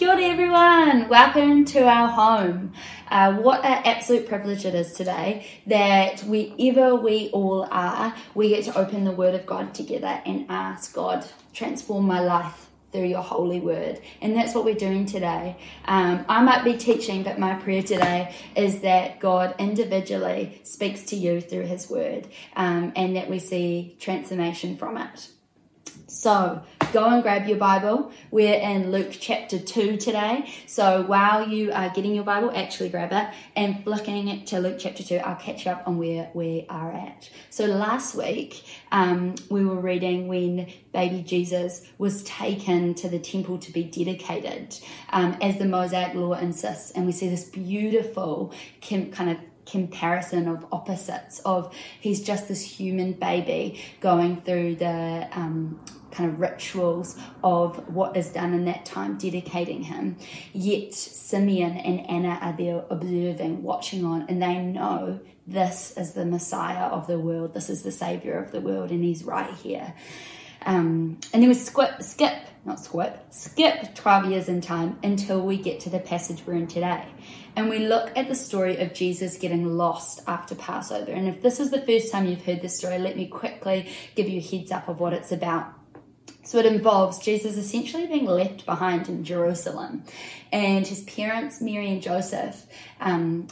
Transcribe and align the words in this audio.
Kia 0.00 0.08
ora 0.08 0.22
everyone, 0.22 1.10
welcome 1.10 1.66
to 1.66 1.86
our 1.86 2.08
home. 2.08 2.72
Uh, 3.10 3.34
what 3.34 3.62
an 3.66 3.82
absolute 3.84 4.26
privilege 4.26 4.64
it 4.64 4.74
is 4.74 4.94
today 4.94 5.46
that 5.66 6.20
wherever 6.20 6.96
we 6.96 7.28
all 7.34 7.68
are, 7.70 8.14
we 8.34 8.48
get 8.48 8.64
to 8.64 8.78
open 8.78 9.04
the 9.04 9.12
Word 9.12 9.34
of 9.34 9.44
God 9.44 9.74
together 9.74 10.22
and 10.24 10.46
ask 10.48 10.94
God, 10.94 11.26
transform 11.52 12.06
my 12.06 12.20
life 12.20 12.70
through 12.92 13.08
your 13.08 13.20
holy 13.20 13.60
word. 13.60 14.00
And 14.22 14.34
that's 14.34 14.54
what 14.54 14.64
we're 14.64 14.74
doing 14.74 15.04
today. 15.04 15.58
Um, 15.84 16.24
I 16.30 16.40
might 16.40 16.64
be 16.64 16.78
teaching, 16.78 17.22
but 17.22 17.38
my 17.38 17.56
prayer 17.56 17.82
today 17.82 18.34
is 18.56 18.80
that 18.80 19.20
God 19.20 19.54
individually 19.58 20.62
speaks 20.64 21.04
to 21.10 21.16
you 21.16 21.42
through 21.42 21.66
his 21.66 21.90
word 21.90 22.26
um, 22.56 22.94
and 22.96 23.16
that 23.16 23.28
we 23.28 23.38
see 23.38 23.98
transformation 24.00 24.78
from 24.78 24.96
it. 24.96 25.28
So 26.06 26.62
go 26.92 27.08
and 27.08 27.22
grab 27.22 27.46
your 27.46 27.56
Bible. 27.56 28.10
We're 28.32 28.58
in 28.58 28.90
Luke 28.90 29.16
chapter 29.18 29.58
2 29.58 29.96
today. 29.96 30.50
So 30.66 31.02
while 31.02 31.48
you 31.48 31.72
are 31.72 31.88
getting 31.90 32.14
your 32.14 32.24
Bible, 32.24 32.50
actually 32.54 32.88
grab 32.88 33.12
it 33.12 33.28
and 33.54 33.84
flicking 33.84 34.26
it 34.26 34.48
to 34.48 34.58
Luke 34.58 34.76
chapter 34.78 35.04
2, 35.04 35.16
I'll 35.18 35.36
catch 35.36 35.66
you 35.66 35.72
up 35.72 35.86
on 35.86 35.98
where 35.98 36.30
we 36.34 36.66
are 36.68 36.90
at. 36.90 37.30
So 37.50 37.66
last 37.66 38.16
week, 38.16 38.64
um, 38.90 39.36
we 39.48 39.64
were 39.64 39.80
reading 39.80 40.26
when 40.26 40.68
baby 40.92 41.22
Jesus 41.22 41.86
was 41.98 42.24
taken 42.24 42.94
to 42.94 43.08
the 43.08 43.20
temple 43.20 43.58
to 43.58 43.72
be 43.72 43.84
dedicated 43.84 44.76
um, 45.10 45.36
as 45.40 45.58
the 45.58 45.66
Mosaic 45.66 46.14
law 46.14 46.32
insists. 46.32 46.90
And 46.90 47.06
we 47.06 47.12
see 47.12 47.28
this 47.28 47.44
beautiful 47.44 48.52
kind 48.80 49.30
of 49.30 49.38
comparison 49.66 50.48
of 50.48 50.66
opposites 50.72 51.38
of 51.40 51.72
he's 52.00 52.24
just 52.24 52.48
this 52.48 52.62
human 52.62 53.12
baby 53.12 53.80
going 54.00 54.40
through 54.40 54.74
the 54.74 55.28
um, 55.32 55.78
kind 56.10 56.30
of 56.30 56.40
rituals 56.40 57.16
of 57.42 57.88
what 57.92 58.16
is 58.16 58.30
done 58.32 58.52
in 58.52 58.64
that 58.66 58.84
time, 58.84 59.18
dedicating 59.18 59.82
him. 59.82 60.16
Yet 60.52 60.94
Simeon 60.94 61.76
and 61.76 62.08
Anna 62.08 62.38
are 62.40 62.56
there 62.56 62.84
observing, 62.90 63.62
watching 63.62 64.04
on, 64.04 64.26
and 64.28 64.42
they 64.42 64.58
know 64.58 65.20
this 65.46 65.94
is 65.96 66.12
the 66.12 66.24
Messiah 66.24 66.86
of 66.86 67.06
the 67.06 67.18
world, 67.18 67.54
this 67.54 67.70
is 67.70 67.82
the 67.82 67.92
Savior 67.92 68.38
of 68.38 68.52
the 68.52 68.60
world, 68.60 68.90
and 68.90 69.02
he's 69.02 69.24
right 69.24 69.52
here. 69.54 69.94
Um, 70.62 71.18
and 71.32 71.42
then 71.42 71.48
we 71.48 71.54
skip, 71.54 72.02
skip, 72.02 72.34
not 72.64 72.80
skip, 72.80 73.24
skip 73.30 73.94
12 73.94 74.30
years 74.30 74.48
in 74.48 74.60
time 74.60 74.98
until 75.02 75.40
we 75.40 75.56
get 75.56 75.80
to 75.80 75.90
the 75.90 75.98
passage 75.98 76.42
we're 76.46 76.54
in 76.54 76.66
today. 76.66 77.04
And 77.56 77.68
we 77.68 77.78
look 77.78 78.16
at 78.16 78.28
the 78.28 78.34
story 78.34 78.76
of 78.78 78.92
Jesus 78.92 79.36
getting 79.38 79.76
lost 79.76 80.20
after 80.26 80.54
Passover. 80.54 81.10
And 81.10 81.26
if 81.26 81.42
this 81.42 81.60
is 81.60 81.70
the 81.70 81.80
first 81.80 82.12
time 82.12 82.26
you've 82.26 82.44
heard 82.44 82.60
this 82.60 82.76
story, 82.76 82.98
let 82.98 83.16
me 83.16 83.26
quickly 83.26 83.90
give 84.14 84.28
you 84.28 84.38
a 84.38 84.42
heads 84.42 84.70
up 84.70 84.88
of 84.88 85.00
what 85.00 85.12
it's 85.12 85.32
about. 85.32 85.79
So 86.42 86.58
it 86.58 86.66
involves 86.66 87.18
Jesus 87.18 87.56
essentially 87.56 88.06
being 88.06 88.26
left 88.26 88.66
behind 88.66 89.08
in 89.08 89.24
Jerusalem, 89.24 90.04
and 90.52 90.86
his 90.86 91.02
parents, 91.02 91.60
Mary 91.60 91.90
and 91.90 92.02
Joseph, 92.02 92.66
um, 93.00 93.46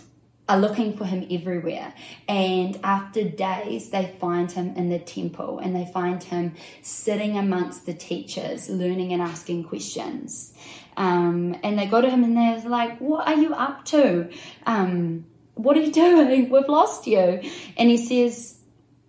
are 0.48 0.58
looking 0.58 0.96
for 0.96 1.04
him 1.04 1.26
everywhere. 1.30 1.92
And 2.26 2.78
after 2.82 3.22
days, 3.28 3.90
they 3.90 4.16
find 4.18 4.50
him 4.50 4.74
in 4.76 4.88
the 4.88 4.98
temple 4.98 5.58
and 5.58 5.76
they 5.76 5.84
find 5.92 6.22
him 6.22 6.54
sitting 6.80 7.36
amongst 7.36 7.84
the 7.84 7.92
teachers, 7.92 8.68
learning 8.70 9.12
and 9.12 9.20
asking 9.20 9.64
questions. 9.64 10.54
Um, 10.96 11.54
and 11.62 11.78
they 11.78 11.86
go 11.86 12.00
to 12.00 12.10
him 12.10 12.24
and 12.24 12.36
they're 12.36 12.68
like, 12.68 12.98
What 12.98 13.28
are 13.28 13.36
you 13.36 13.54
up 13.54 13.84
to? 13.86 14.30
Um, 14.66 15.26
what 15.54 15.76
are 15.76 15.80
you 15.82 15.92
doing? 16.06 16.48
We've 16.48 16.68
lost 16.68 17.06
you. 17.06 17.40
And 17.76 17.90
he 17.90 17.98
says, 17.98 18.57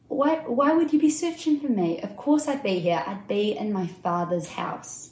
why, 0.09 0.38
why 0.45 0.73
would 0.73 0.91
you 0.91 0.99
be 0.99 1.09
searching 1.09 1.59
for 1.59 1.69
me? 1.69 2.02
Of 2.02 2.17
course 2.17 2.47
I'd 2.47 2.63
be 2.63 2.79
here. 2.79 3.02
I'd 3.05 3.27
be 3.27 3.55
in 3.55 3.71
my 3.71 3.88
father's 3.88 4.49
house. 4.49 5.11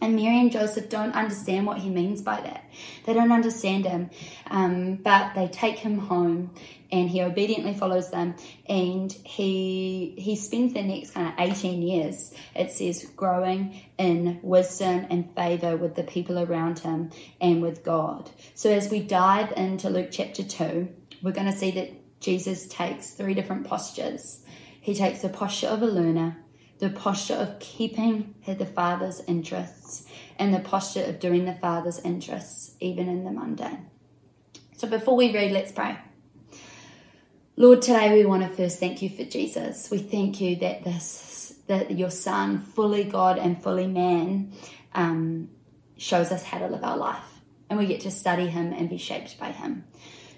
And 0.00 0.16
Mary 0.16 0.40
and 0.40 0.50
Joseph 0.50 0.88
don't 0.88 1.12
understand 1.12 1.66
what 1.66 1.78
he 1.78 1.88
means 1.88 2.22
by 2.22 2.40
that. 2.40 2.64
They 3.04 3.12
don't 3.12 3.30
understand 3.30 3.84
him. 3.84 4.10
Um, 4.48 4.96
but 4.96 5.34
they 5.34 5.48
take 5.48 5.78
him 5.78 5.98
home 5.98 6.54
and 6.92 7.08
he 7.08 7.22
obediently 7.22 7.74
follows 7.74 8.10
them 8.10 8.34
and 8.68 9.10
he 9.24 10.14
he 10.18 10.36
spends 10.36 10.74
the 10.74 10.82
next 10.82 11.12
kind 11.12 11.28
of 11.28 11.34
18 11.38 11.82
years 11.82 12.32
it 12.54 12.70
says 12.70 13.10
growing 13.16 13.80
in 13.96 14.38
wisdom 14.42 15.06
and 15.08 15.34
favor 15.34 15.76
with 15.76 15.94
the 15.94 16.02
people 16.02 16.38
around 16.38 16.78
him 16.80 17.10
and 17.40 17.62
with 17.62 17.82
god 17.82 18.30
so 18.54 18.70
as 18.70 18.90
we 18.90 19.00
dive 19.00 19.52
into 19.56 19.88
luke 19.88 20.10
chapter 20.12 20.42
2 20.42 20.88
we're 21.22 21.32
going 21.32 21.50
to 21.50 21.56
see 21.56 21.70
that 21.70 21.90
Jesus 22.22 22.68
takes 22.68 23.10
three 23.10 23.34
different 23.34 23.66
postures. 23.66 24.44
He 24.80 24.94
takes 24.94 25.22
the 25.22 25.28
posture 25.28 25.66
of 25.66 25.82
a 25.82 25.86
learner, 25.86 26.38
the 26.78 26.88
posture 26.88 27.34
of 27.34 27.58
keeping 27.58 28.36
the 28.46 28.64
Father's 28.64 29.20
interests, 29.26 30.06
and 30.38 30.54
the 30.54 30.60
posture 30.60 31.02
of 31.04 31.18
doing 31.18 31.44
the 31.44 31.54
Father's 31.54 31.98
interests, 32.00 32.76
even 32.80 33.08
in 33.08 33.24
the 33.24 33.32
mundane. 33.32 33.86
So 34.76 34.88
before 34.88 35.16
we 35.16 35.34
read, 35.34 35.50
let's 35.50 35.72
pray. 35.72 35.98
Lord, 37.56 37.82
today 37.82 38.14
we 38.14 38.24
want 38.24 38.42
to 38.42 38.48
first 38.48 38.78
thank 38.78 39.02
you 39.02 39.10
for 39.10 39.24
Jesus. 39.24 39.90
We 39.90 39.98
thank 39.98 40.40
you 40.40 40.56
that 40.56 40.84
this, 40.84 41.54
that 41.66 41.90
your 41.90 42.10
Son, 42.10 42.60
fully 42.60 43.04
God 43.04 43.36
and 43.36 43.60
fully 43.60 43.88
man, 43.88 44.52
um, 44.94 45.50
shows 45.96 46.30
us 46.30 46.44
how 46.44 46.58
to 46.58 46.68
live 46.68 46.84
our 46.84 46.96
life, 46.96 47.40
and 47.68 47.78
we 47.78 47.86
get 47.86 48.00
to 48.02 48.10
study 48.12 48.46
him 48.46 48.72
and 48.72 48.88
be 48.88 48.98
shaped 48.98 49.38
by 49.40 49.50
him. 49.50 49.84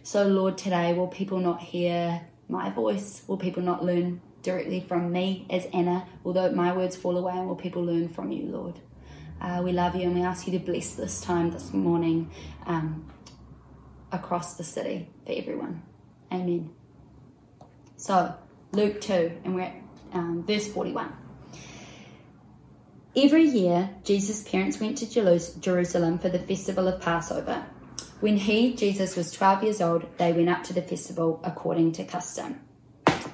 So, 0.07 0.27
Lord, 0.27 0.59
today, 0.59 0.93
will 0.93 1.09
people 1.09 1.39
not 1.39 1.63
hear 1.63 2.21
my 2.47 2.69
voice? 2.69 3.23
Will 3.27 3.39
people 3.39 3.63
not 3.63 3.83
learn 3.83 4.21
directly 4.43 4.81
from 4.81 5.11
me 5.11 5.47
as 5.49 5.65
Anna, 5.73 6.07
although 6.27 6.53
my 6.53 6.77
words 6.77 6.95
fall 6.95 7.17
away? 7.17 7.33
And 7.33 7.49
will 7.49 7.57
people 7.57 7.83
learn 7.83 8.11
from 8.11 8.31
you, 8.31 8.45
Lord? 8.45 8.79
Uh, 9.41 9.63
we 9.65 9.73
love 9.73 9.97
you 9.97 10.03
and 10.03 10.15
we 10.15 10.21
ask 10.21 10.47
you 10.47 10.59
to 10.59 10.63
bless 10.63 10.95
this 10.95 11.23
time 11.23 11.53
this 11.53 11.73
morning 11.73 12.31
um, 12.67 13.11
across 14.13 14.59
the 14.59 14.63
city 14.63 15.09
for 15.25 15.33
everyone. 15.33 15.83
Amen. 16.31 16.69
So, 17.97 18.35
Luke 18.73 19.01
2, 19.01 19.41
and 19.45 19.55
we're 19.55 19.63
at 19.63 19.77
um, 20.13 20.45
verse 20.45 20.69
41. 20.69 21.11
Every 23.17 23.45
year, 23.45 23.89
Jesus' 24.05 24.47
parents 24.47 24.79
went 24.79 24.99
to 24.99 25.11
Jerusalem 25.61 26.19
for 26.19 26.29
the 26.29 26.41
festival 26.41 26.89
of 26.89 27.01
Passover. 27.01 27.65
When 28.21 28.37
he, 28.37 28.75
Jesus, 28.75 29.17
was 29.17 29.33
12 29.33 29.65
years 29.65 29.81
old, 29.81 30.07
they 30.19 30.33
went 30.33 30.49
up 30.49 30.63
to 30.65 30.73
the 30.73 30.83
festival 30.83 31.41
according 31.45 31.93
to 31.93 32.05
custom. 32.05 32.61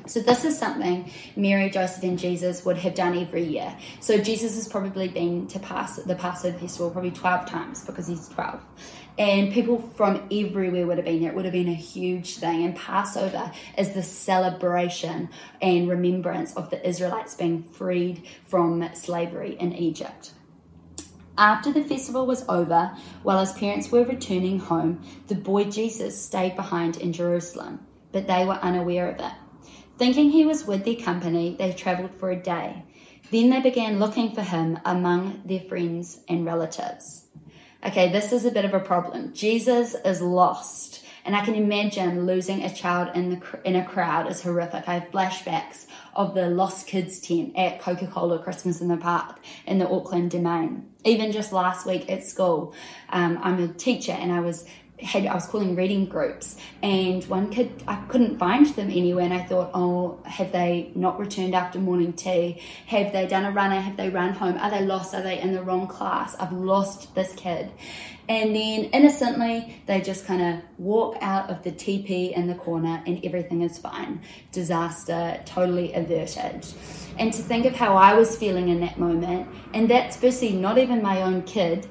So 0.06 0.20
this 0.20 0.44
is 0.44 0.58
something 0.58 1.10
Mary, 1.36 1.70
Joseph, 1.70 2.02
and 2.02 2.18
Jesus 2.18 2.64
would 2.64 2.78
have 2.78 2.94
done 2.94 3.16
every 3.16 3.44
year. 3.44 3.76
So 4.00 4.18
Jesus 4.18 4.56
has 4.56 4.66
probably 4.66 5.08
been 5.08 5.46
to 5.48 5.58
pass 5.60 5.96
the 5.96 6.16
Passover 6.16 6.58
festival 6.58 6.90
probably 6.90 7.12
12 7.12 7.46
times 7.46 7.84
because 7.84 8.08
he's 8.08 8.28
12. 8.28 8.60
And 9.18 9.52
people 9.52 9.78
from 9.96 10.26
everywhere 10.32 10.86
would 10.86 10.96
have 10.96 11.04
been 11.04 11.20
there. 11.20 11.30
It 11.30 11.36
would 11.36 11.44
have 11.44 11.52
been 11.52 11.68
a 11.68 11.74
huge 11.74 12.36
thing. 12.36 12.64
And 12.64 12.74
Passover 12.74 13.52
is 13.76 13.90
the 13.90 14.02
celebration 14.02 15.28
and 15.60 15.88
remembrance 15.88 16.56
of 16.56 16.70
the 16.70 16.84
Israelites 16.88 17.34
being 17.34 17.62
freed 17.62 18.26
from 18.46 18.88
slavery 18.94 19.56
in 19.60 19.74
Egypt. 19.74 20.32
After 21.40 21.72
the 21.72 21.82
festival 21.82 22.26
was 22.26 22.44
over, 22.50 22.94
while 23.22 23.40
his 23.40 23.54
parents 23.54 23.90
were 23.90 24.04
returning 24.04 24.58
home, 24.58 25.02
the 25.28 25.34
boy 25.34 25.64
Jesus 25.64 26.22
stayed 26.22 26.54
behind 26.54 26.98
in 26.98 27.14
Jerusalem, 27.14 27.80
but 28.12 28.26
they 28.26 28.44
were 28.44 28.58
unaware 28.60 29.08
of 29.08 29.20
it. 29.20 29.32
Thinking 29.96 30.28
he 30.28 30.44
was 30.44 30.66
with 30.66 30.84
their 30.84 30.96
company, 30.96 31.56
they 31.58 31.72
travelled 31.72 32.14
for 32.14 32.30
a 32.30 32.36
day. 32.36 32.84
Then 33.30 33.48
they 33.48 33.62
began 33.62 33.98
looking 33.98 34.32
for 34.32 34.42
him 34.42 34.80
among 34.84 35.40
their 35.46 35.60
friends 35.60 36.20
and 36.28 36.44
relatives. 36.44 37.24
Okay, 37.82 38.12
this 38.12 38.32
is 38.32 38.44
a 38.44 38.50
bit 38.50 38.66
of 38.66 38.74
a 38.74 38.80
problem. 38.80 39.32
Jesus 39.32 39.94
is 40.04 40.20
lost. 40.20 40.99
And 41.24 41.36
I 41.36 41.44
can 41.44 41.54
imagine 41.54 42.26
losing 42.26 42.64
a 42.64 42.74
child 42.74 43.14
in 43.14 43.30
the 43.30 43.60
in 43.64 43.76
a 43.76 43.84
crowd 43.84 44.30
is 44.30 44.42
horrific. 44.42 44.88
I 44.88 44.94
have 44.94 45.10
flashbacks 45.10 45.86
of 46.14 46.34
the 46.34 46.48
lost 46.48 46.86
kids 46.86 47.20
tent 47.20 47.56
at 47.56 47.80
Coca 47.80 48.06
Cola 48.06 48.38
Christmas 48.38 48.80
in 48.80 48.88
the 48.88 48.96
Park 48.96 49.38
in 49.66 49.78
the 49.78 49.88
Auckland 49.88 50.30
Domain. 50.30 50.88
Even 51.04 51.32
just 51.32 51.52
last 51.52 51.86
week 51.86 52.10
at 52.10 52.24
school, 52.24 52.74
um, 53.10 53.38
I'm 53.42 53.62
a 53.62 53.68
teacher 53.68 54.12
and 54.12 54.32
I 54.32 54.40
was 54.40 54.64
had 55.02 55.26
I 55.26 55.34
was 55.34 55.46
calling 55.46 55.74
reading 55.74 56.06
groups, 56.06 56.56
and 56.82 57.24
one 57.24 57.50
kid 57.50 57.82
I 57.86 57.96
couldn't 58.08 58.38
find 58.38 58.66
them 58.66 58.88
anywhere, 58.90 59.24
and 59.24 59.34
I 59.34 59.42
thought, 59.42 59.70
oh, 59.74 60.20
have 60.24 60.52
they 60.52 60.92
not 60.94 61.18
returned 61.18 61.54
after 61.54 61.78
morning 61.78 62.12
tea? 62.12 62.62
Have 62.86 63.12
they 63.12 63.26
done 63.26 63.44
a 63.44 63.50
runner? 63.50 63.80
Have 63.80 63.96
they 63.96 64.10
run 64.10 64.32
home? 64.32 64.56
Are 64.58 64.70
they 64.70 64.84
lost? 64.84 65.14
Are 65.14 65.22
they 65.22 65.40
in 65.40 65.52
the 65.52 65.62
wrong 65.62 65.86
class? 65.86 66.34
I've 66.38 66.52
lost 66.52 67.14
this 67.14 67.32
kid, 67.34 67.70
and 68.28 68.54
then 68.54 68.84
innocently 68.84 69.82
they 69.86 70.00
just 70.00 70.26
kind 70.26 70.42
of 70.42 70.62
walk 70.78 71.16
out 71.20 71.50
of 71.50 71.62
the 71.62 71.72
TP 71.72 72.32
in 72.32 72.46
the 72.46 72.54
corner, 72.54 73.02
and 73.06 73.24
everything 73.24 73.62
is 73.62 73.78
fine. 73.78 74.20
Disaster 74.52 75.40
totally 75.46 75.92
averted. 75.94 76.66
And 77.18 77.32
to 77.32 77.42
think 77.42 77.66
of 77.66 77.74
how 77.74 77.96
I 77.96 78.14
was 78.14 78.36
feeling 78.36 78.68
in 78.68 78.80
that 78.80 78.98
moment, 78.98 79.48
and 79.74 79.90
that's 79.90 80.16
firstly 80.16 80.52
not 80.52 80.78
even 80.78 81.02
my 81.02 81.22
own 81.22 81.42
kid. 81.42 81.86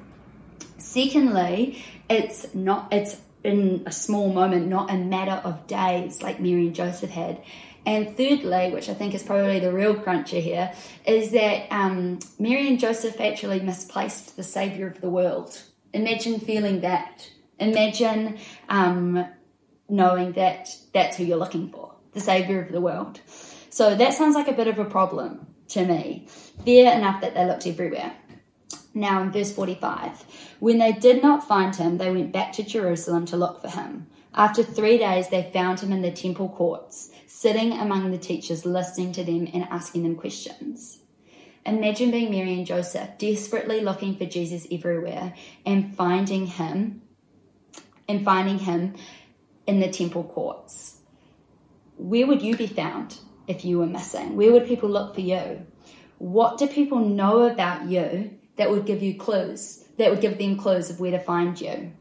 Secondly, 0.77 1.83
it's 2.09 2.53
not 2.53 2.91
it's 2.91 3.17
in 3.43 3.83
a 3.85 3.91
small 3.91 4.33
moment, 4.33 4.67
not 4.67 4.91
a 4.91 4.97
matter 4.97 5.41
of 5.47 5.67
days 5.67 6.21
like 6.21 6.39
Mary 6.39 6.67
and 6.67 6.75
Joseph 6.75 7.09
had. 7.09 7.41
And 7.85 8.15
thirdly, 8.17 8.71
which 8.71 8.89
I 8.89 8.93
think 8.93 9.13
is 9.15 9.23
probably 9.23 9.59
the 9.59 9.71
real 9.71 9.95
cruncher 9.95 10.39
here, 10.39 10.73
is 11.05 11.31
that 11.31 11.67
um, 11.71 12.19
Mary 12.37 12.67
and 12.67 12.79
Joseph 12.79 13.19
actually 13.21 13.61
misplaced 13.61 14.35
the 14.35 14.43
Savior 14.43 14.87
of 14.87 14.99
the 14.99 15.09
world. 15.09 15.61
Imagine 15.93 16.39
feeling 16.39 16.81
that. 16.81 17.29
Imagine 17.57 18.37
um, 18.67 19.25
knowing 19.87 20.33
that 20.33 20.75
that's 20.93 21.17
who 21.17 21.23
you're 21.23 21.37
looking 21.37 21.69
for, 21.69 21.93
the 22.13 22.19
Savior 22.19 22.61
of 22.61 22.71
the 22.71 22.81
world. 22.81 23.21
So 23.69 23.95
that 23.95 24.13
sounds 24.13 24.35
like 24.35 24.47
a 24.47 24.53
bit 24.53 24.67
of 24.67 24.77
a 24.77 24.85
problem 24.85 25.47
to 25.69 25.85
me. 25.85 26.27
Fair 26.65 26.95
enough 26.95 27.21
that 27.21 27.33
they 27.33 27.45
looked 27.45 27.65
everywhere. 27.65 28.13
Now, 28.93 29.21
in 29.21 29.31
verse 29.31 29.51
45, 29.53 30.23
when 30.59 30.79
they 30.79 30.91
did 30.91 31.21
not 31.21 31.47
find 31.47 31.75
him, 31.75 31.97
they 31.97 32.11
went 32.11 32.31
back 32.31 32.53
to 32.53 32.63
Jerusalem 32.63 33.25
to 33.27 33.37
look 33.37 33.61
for 33.61 33.69
him. 33.69 34.07
After 34.33 34.63
three 34.63 34.97
days, 34.97 35.29
they 35.29 35.49
found 35.53 35.79
him 35.79 35.91
in 35.91 36.01
the 36.01 36.11
temple 36.11 36.49
courts, 36.49 37.11
sitting 37.27 37.73
among 37.73 38.11
the 38.11 38.17
teachers, 38.17 38.65
listening 38.65 39.11
to 39.13 39.23
them 39.23 39.47
and 39.53 39.63
asking 39.69 40.03
them 40.03 40.15
questions. 40.15 40.99
Imagine 41.65 42.09
being 42.09 42.31
Mary 42.31 42.53
and 42.53 42.65
Joseph, 42.65 43.17
desperately 43.17 43.81
looking 43.81 44.15
for 44.15 44.25
Jesus 44.25 44.65
everywhere 44.71 45.33
and 45.65 45.95
finding 45.95 46.47
him 46.47 47.01
and 48.07 48.25
finding 48.25 48.59
him 48.59 48.95
in 49.67 49.79
the 49.79 49.89
temple 49.89 50.23
courts. 50.23 50.97
Where 51.97 52.25
would 52.25 52.41
you 52.41 52.55
be 52.57 52.65
found 52.65 53.19
if 53.45 53.65
you 53.65 53.77
were 53.77 53.85
missing? 53.85 54.35
Where 54.35 54.51
would 54.51 54.67
people 54.67 54.89
look 54.89 55.13
for 55.13 55.21
you? 55.21 55.67
What 56.17 56.57
do 56.57 56.65
people 56.65 56.99
know 56.99 57.43
about 57.43 57.87
you 57.87 58.38
that 58.59 58.69
would 58.69 58.85
give 58.85 59.01
you 59.01 59.15
clues, 59.15 59.85
that 59.97 60.11
would 60.11 60.19
give 60.19 60.37
them 60.37 60.57
clues 60.57 60.89
of 60.89 60.99
where 60.99 61.11
to 61.11 61.19
find 61.19 61.59
you? 61.59 61.93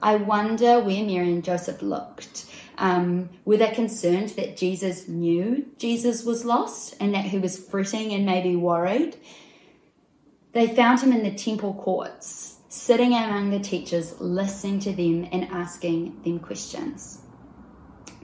I 0.00 0.16
wonder 0.16 0.78
where 0.78 1.04
Mary 1.04 1.32
and 1.32 1.42
Joseph 1.42 1.82
looked. 1.82 2.46
Um, 2.78 3.28
were 3.44 3.56
they 3.56 3.72
concerned 3.72 4.30
that 4.30 4.56
Jesus 4.56 5.08
knew 5.08 5.66
Jesus 5.78 6.24
was 6.24 6.44
lost 6.44 6.94
and 7.00 7.12
that 7.12 7.24
he 7.24 7.38
was 7.38 7.58
fretting 7.58 8.12
and 8.12 8.24
maybe 8.24 8.54
worried? 8.54 9.16
They 10.52 10.68
found 10.68 11.00
him 11.00 11.12
in 11.12 11.24
the 11.24 11.34
temple 11.34 11.74
courts, 11.74 12.58
sitting 12.68 13.14
among 13.14 13.50
the 13.50 13.58
teachers, 13.58 14.20
listening 14.20 14.78
to 14.80 14.92
them 14.92 15.28
and 15.32 15.46
asking 15.46 16.22
them 16.22 16.38
questions. 16.38 17.23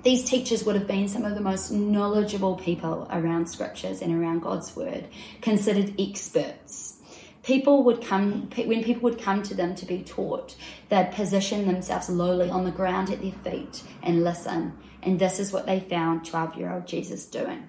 These 0.02 0.25
teachers 0.25 0.64
would 0.64 0.76
have 0.76 0.87
been 0.87 1.08
some 1.08 1.25
of 1.25 1.35
the 1.35 1.43
most 1.43 1.70
knowledgeable 1.70 2.56
people 2.56 3.06
around 3.11 3.47
scriptures 3.47 4.00
and 4.00 4.14
around 4.14 4.41
God's 4.41 4.75
word, 4.75 5.06
considered 5.43 5.94
experts. 5.99 6.97
People 7.43 7.82
would 7.85 8.02
come 8.02 8.50
when 8.64 8.85
people 8.85 9.02
would 9.02 9.20
come 9.20 9.43
to 9.43 9.55
them 9.55 9.75
to 9.75 9.87
be 9.87 10.02
taught 10.02 10.56
they'd 10.91 11.11
position 11.12 11.67
themselves 11.67 12.11
lowly 12.11 12.50
on 12.50 12.64
the 12.64 12.70
ground 12.70 13.11
at 13.11 13.23
their 13.23 13.32
feet 13.32 13.82
and 14.02 14.25
listen. 14.25 14.76
And 15.02 15.19
this 15.19 15.38
is 15.41 15.52
what 15.52 15.67
they 15.67 15.81
found 15.81 16.26
12 16.26 16.56
year 16.56 16.73
old 16.73 16.87
jesus 16.87 17.25
doing. 17.26 17.69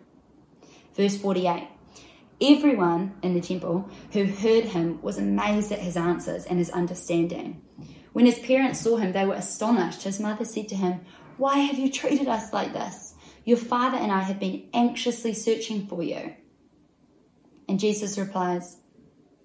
Verse 0.95 1.18
48 1.18 1.68
everyone 2.42 3.13
in 3.22 3.33
the 3.36 3.42
temple 3.42 3.88
who 4.13 4.25
heard 4.25 4.66
him 4.66 5.00
was 5.01 5.18
amazed 5.18 5.72
at 5.72 5.80
his 5.80 5.95
answers 5.95 6.45
and 6.45 6.57
his 6.57 6.72
understanding. 6.72 7.62
When 8.13 8.25
his 8.25 8.39
parents 8.39 8.81
saw 8.81 8.98
him 8.98 9.13
they 9.13 9.25
were 9.25 9.36
astonished. 9.36 10.04
His 10.04 10.19
mother 10.19 10.44
said 10.44 10.68
to 10.69 10.75
him 10.75 11.01
why 11.41 11.57
have 11.57 11.79
you 11.79 11.89
treated 11.91 12.27
us 12.27 12.53
like 12.53 12.73
this 12.73 13.15
your 13.45 13.57
father 13.57 13.97
and 13.97 14.11
i 14.11 14.19
have 14.19 14.39
been 14.39 14.67
anxiously 14.73 15.33
searching 15.33 15.88
for 15.88 16.01
you 16.03 16.33
and 17.67 17.79
jesus 17.79 18.17
replies 18.17 18.77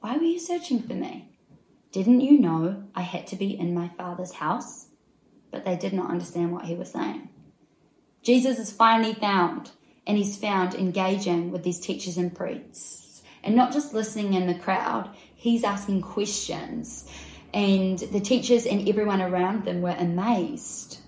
why 0.06 0.18
were 0.18 0.22
you 0.22 0.38
searching 0.38 0.82
for 0.82 0.94
me? 0.94 1.32
Didn't 1.90 2.20
you 2.20 2.38
know 2.38 2.84
I 2.94 3.02
had 3.02 3.26
to 3.26 3.36
be 3.36 3.58
in 3.58 3.74
my 3.74 3.88
father's 3.88 4.30
house? 4.30 4.86
But 5.50 5.64
they 5.64 5.74
did 5.74 5.92
not 5.92 6.12
understand 6.12 6.52
what 6.52 6.64
he 6.64 6.76
was 6.76 6.92
saying. 6.92 7.28
Jesus 8.22 8.60
is 8.60 8.70
finally 8.70 9.14
found, 9.14 9.72
and 10.06 10.16
he's 10.16 10.38
found 10.38 10.76
engaging 10.76 11.50
with 11.50 11.64
these 11.64 11.80
teachers 11.80 12.18
and 12.18 12.32
priests. 12.32 13.22
And 13.42 13.56
not 13.56 13.72
just 13.72 13.94
listening 13.94 14.34
in 14.34 14.46
the 14.46 14.54
crowd, 14.54 15.10
he's 15.34 15.64
asking 15.64 16.02
questions. 16.02 17.10
And 17.52 17.98
the 17.98 18.20
teachers 18.20 18.64
and 18.64 18.88
everyone 18.88 19.22
around 19.22 19.64
them 19.64 19.82
were 19.82 19.96
amazed. 19.98 21.00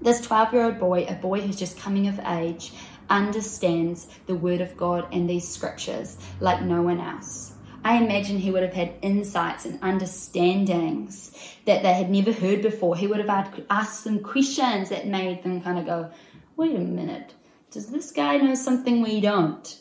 This 0.00 0.20
12 0.20 0.52
year 0.52 0.64
old 0.64 0.78
boy, 0.78 1.06
a 1.08 1.14
boy 1.14 1.40
who's 1.40 1.58
just 1.58 1.78
coming 1.78 2.06
of 2.06 2.20
age, 2.20 2.72
understands 3.10 4.06
the 4.26 4.34
Word 4.34 4.60
of 4.60 4.76
God 4.76 5.08
and 5.12 5.28
these 5.28 5.48
scriptures 5.48 6.16
like 6.40 6.62
no 6.62 6.82
one 6.82 7.00
else. 7.00 7.52
I 7.84 8.02
imagine 8.02 8.38
he 8.38 8.50
would 8.50 8.62
have 8.62 8.74
had 8.74 8.94
insights 9.02 9.64
and 9.64 9.80
understandings 9.82 11.30
that 11.64 11.82
they 11.82 11.94
had 11.94 12.10
never 12.10 12.32
heard 12.32 12.62
before. 12.62 12.96
He 12.96 13.06
would 13.06 13.24
have 13.24 13.64
asked 13.70 14.04
them 14.04 14.22
questions 14.22 14.90
that 14.90 15.06
made 15.06 15.42
them 15.42 15.62
kind 15.62 15.78
of 15.78 15.86
go, 15.86 16.10
wait 16.56 16.76
a 16.76 16.80
minute, 16.80 17.34
does 17.70 17.86
this 17.86 18.10
guy 18.12 18.36
know 18.36 18.54
something 18.54 19.00
we 19.00 19.20
don't? 19.20 19.78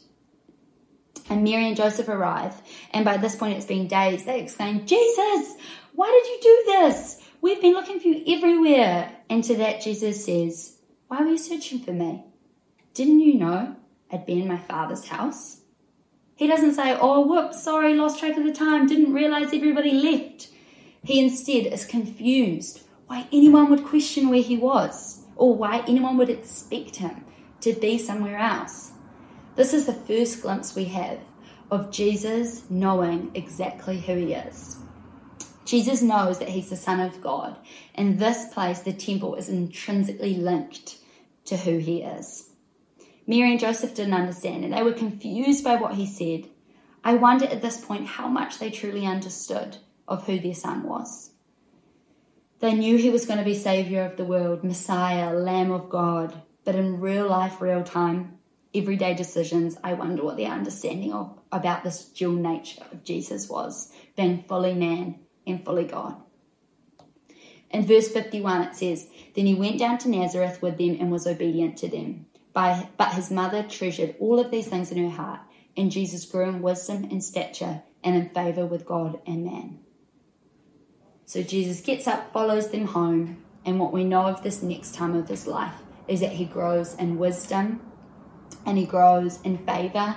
And 1.30 1.44
Mary 1.44 1.68
and 1.68 1.76
Joseph 1.76 2.08
arrive, 2.08 2.54
and 2.92 3.04
by 3.04 3.18
this 3.18 3.36
point 3.36 3.58
it's 3.58 3.66
been 3.66 3.88
days. 3.88 4.24
They 4.24 4.42
exclaim, 4.42 4.86
Jesus, 4.86 5.56
why 5.94 6.10
did 6.10 6.30
you 6.30 6.40
do 6.42 6.72
this? 6.72 7.22
We've 7.42 7.62
been 7.62 7.74
looking 7.74 8.00
for 8.00 8.08
you 8.08 8.38
everywhere. 8.38 9.17
And 9.30 9.44
to 9.44 9.56
that, 9.58 9.82
Jesus 9.82 10.26
says, 10.26 10.78
Why 11.08 11.22
were 11.22 11.32
you 11.32 11.38
searching 11.38 11.80
for 11.80 11.92
me? 11.92 12.24
Didn't 12.94 13.20
you 13.20 13.36
know 13.36 13.76
I'd 14.12 14.26
be 14.26 14.42
in 14.42 14.48
my 14.48 14.58
father's 14.58 15.08
house? 15.08 15.62
He 16.38 16.46
doesn't 16.46 16.76
say, 16.76 16.96
oh, 17.00 17.26
whoops, 17.26 17.64
sorry, 17.64 17.96
lost 17.96 18.20
track 18.20 18.38
of 18.38 18.44
the 18.44 18.54
time, 18.54 18.86
didn't 18.86 19.14
realize 19.14 19.54
everybody 19.54 19.92
left. 19.92 20.50
He 21.04 21.20
instead 21.20 21.66
is 21.66 21.86
confused 21.86 22.84
why 23.08 23.28
anyone 23.32 23.70
would 23.70 23.86
question 23.86 24.30
where 24.30 24.42
he 24.42 24.56
was 24.56 25.24
or 25.36 25.56
why 25.56 25.84
anyone 25.88 26.16
would 26.18 26.30
expect 26.30 26.98
him 26.98 27.26
to 27.62 27.74
be 27.74 27.98
somewhere 27.98 28.38
else. 28.38 28.92
This 29.56 29.74
is 29.74 29.88
the 29.88 29.94
first 29.94 30.44
glimpse 30.44 30.76
we 30.76 30.86
have 30.86 31.20
of 31.72 31.92
Jesus 31.92 32.70
knowing 32.70 33.32
exactly 33.34 34.00
who 34.00 34.16
he 34.16 34.34
is. 34.34 34.78
Jesus 35.68 36.02
knows 36.02 36.40
that 36.40 36.48
he's 36.48 36.70
the 36.70 36.78
Son 36.78 37.02
of 37.02 37.22
God, 37.22 37.58
and 37.94 38.18
this 38.18 38.46
place, 38.54 38.80
the 38.80 38.94
temple, 38.94 39.36
is 39.36 39.50
intrinsically 39.50 40.36
linked 40.36 40.96
to 41.44 41.58
who 41.58 41.78
he 41.78 42.04
is. 42.04 42.50
Mary 43.28 43.52
and 43.52 43.60
Joseph 43.60 43.94
didn't 43.94 44.14
understand 44.14 44.64
and 44.64 44.72
they 44.72 44.82
were 44.82 44.94
confused 44.94 45.66
by 45.66 45.76
what 45.76 45.96
he 45.96 46.06
said. 46.06 46.50
I 47.04 47.16
wonder 47.16 47.46
at 47.48 47.62
this 47.62 47.84
point 47.84 48.08
how 48.08 48.30
much 48.30 48.60
they 48.60 48.72
truly 48.72 49.06
understood 49.06 49.76
of 50.08 50.26
who 50.26 50.40
their 50.40 50.54
son 50.54 50.84
was. 50.84 51.32
They 52.60 52.74
knew 52.74 52.96
he 52.96 53.10
was 53.10 53.26
going 53.26 53.40
to 53.40 53.46
be 53.46 53.54
Saviour 53.54 54.06
of 54.06 54.16
the 54.16 54.24
world, 54.24 54.64
Messiah, 54.64 55.34
Lamb 55.34 55.72
of 55.72 55.90
God, 55.90 56.34
but 56.64 56.76
in 56.76 57.02
real 57.02 57.28
life, 57.28 57.60
real 57.60 57.84
time, 57.84 58.38
everyday 58.74 59.16
decisions, 59.16 59.76
I 59.84 59.96
wonder 59.96 60.24
what 60.24 60.38
their 60.38 60.52
understanding 60.52 61.12
of 61.12 61.38
about 61.52 61.84
this 61.84 62.06
dual 62.06 62.36
nature 62.36 62.84
of 62.94 63.04
Jesus 63.04 63.50
was, 63.50 63.92
being 64.16 64.44
fully 64.44 64.74
man 64.74 65.20
and 65.48 65.64
fully 65.64 65.86
God. 65.86 66.16
In 67.70 67.86
verse 67.86 68.08
51, 68.08 68.62
it 68.62 68.76
says, 68.76 69.08
Then 69.36 69.46
he 69.46 69.56
went 69.56 69.80
down 69.80 69.98
to 70.00 70.10
Nazareth 70.10 70.62
with 70.62 70.78
them 70.78 70.98
and 71.00 71.12
was 71.12 71.28
obedient 71.28 71.78
to 71.78 71.90
them. 71.90 72.28
By, 72.54 72.90
but 72.98 73.14
his 73.14 73.30
mother 73.30 73.64
treasured 73.64 74.16
all 74.20 74.40
of 74.40 74.52
these 74.52 74.68
things 74.68 74.92
in 74.92 75.04
her 75.04 75.16
heart, 75.16 75.42
and 75.76 75.92
Jesus 75.92 76.26
grew 76.26 76.48
in 76.50 76.62
wisdom 76.62 77.04
and 77.12 77.24
stature 77.24 77.84
and 78.04 78.16
in 78.16 78.30
favor 78.30 78.66
with 78.66 78.86
God 78.86 79.20
and 79.28 79.44
man. 79.44 79.80
So 81.26 81.44
Jesus 81.44 81.82
gets 81.82 82.08
up, 82.08 82.32
follows 82.32 82.70
them 82.70 82.86
home, 82.86 83.44
and 83.66 83.80
what 83.80 83.92
we 83.92 84.06
know 84.06 84.28
of 84.28 84.44
this 84.44 84.64
next 84.64 84.96
time 84.96 85.14
of 85.14 85.28
his 85.28 85.46
life 85.46 85.76
is 86.08 86.22
that 86.22 86.32
he 86.32 86.46
grows 86.46 86.96
in 86.96 87.18
wisdom 87.18 87.82
and 88.66 88.78
he 88.78 88.86
grows 88.86 89.42
in 89.42 89.58
favor 89.66 90.16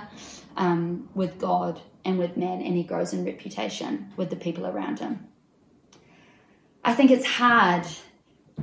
um, 0.55 1.09
with 1.13 1.37
God 1.37 1.81
and 2.03 2.17
with 2.17 2.37
men, 2.37 2.61
and 2.61 2.75
he 2.75 2.83
grows 2.83 3.13
in 3.13 3.25
reputation 3.25 4.11
with 4.17 4.29
the 4.29 4.35
people 4.35 4.65
around 4.65 4.99
him. 4.99 5.27
I 6.83 6.93
think 6.93 7.11
it's 7.11 7.25
hard 7.25 7.85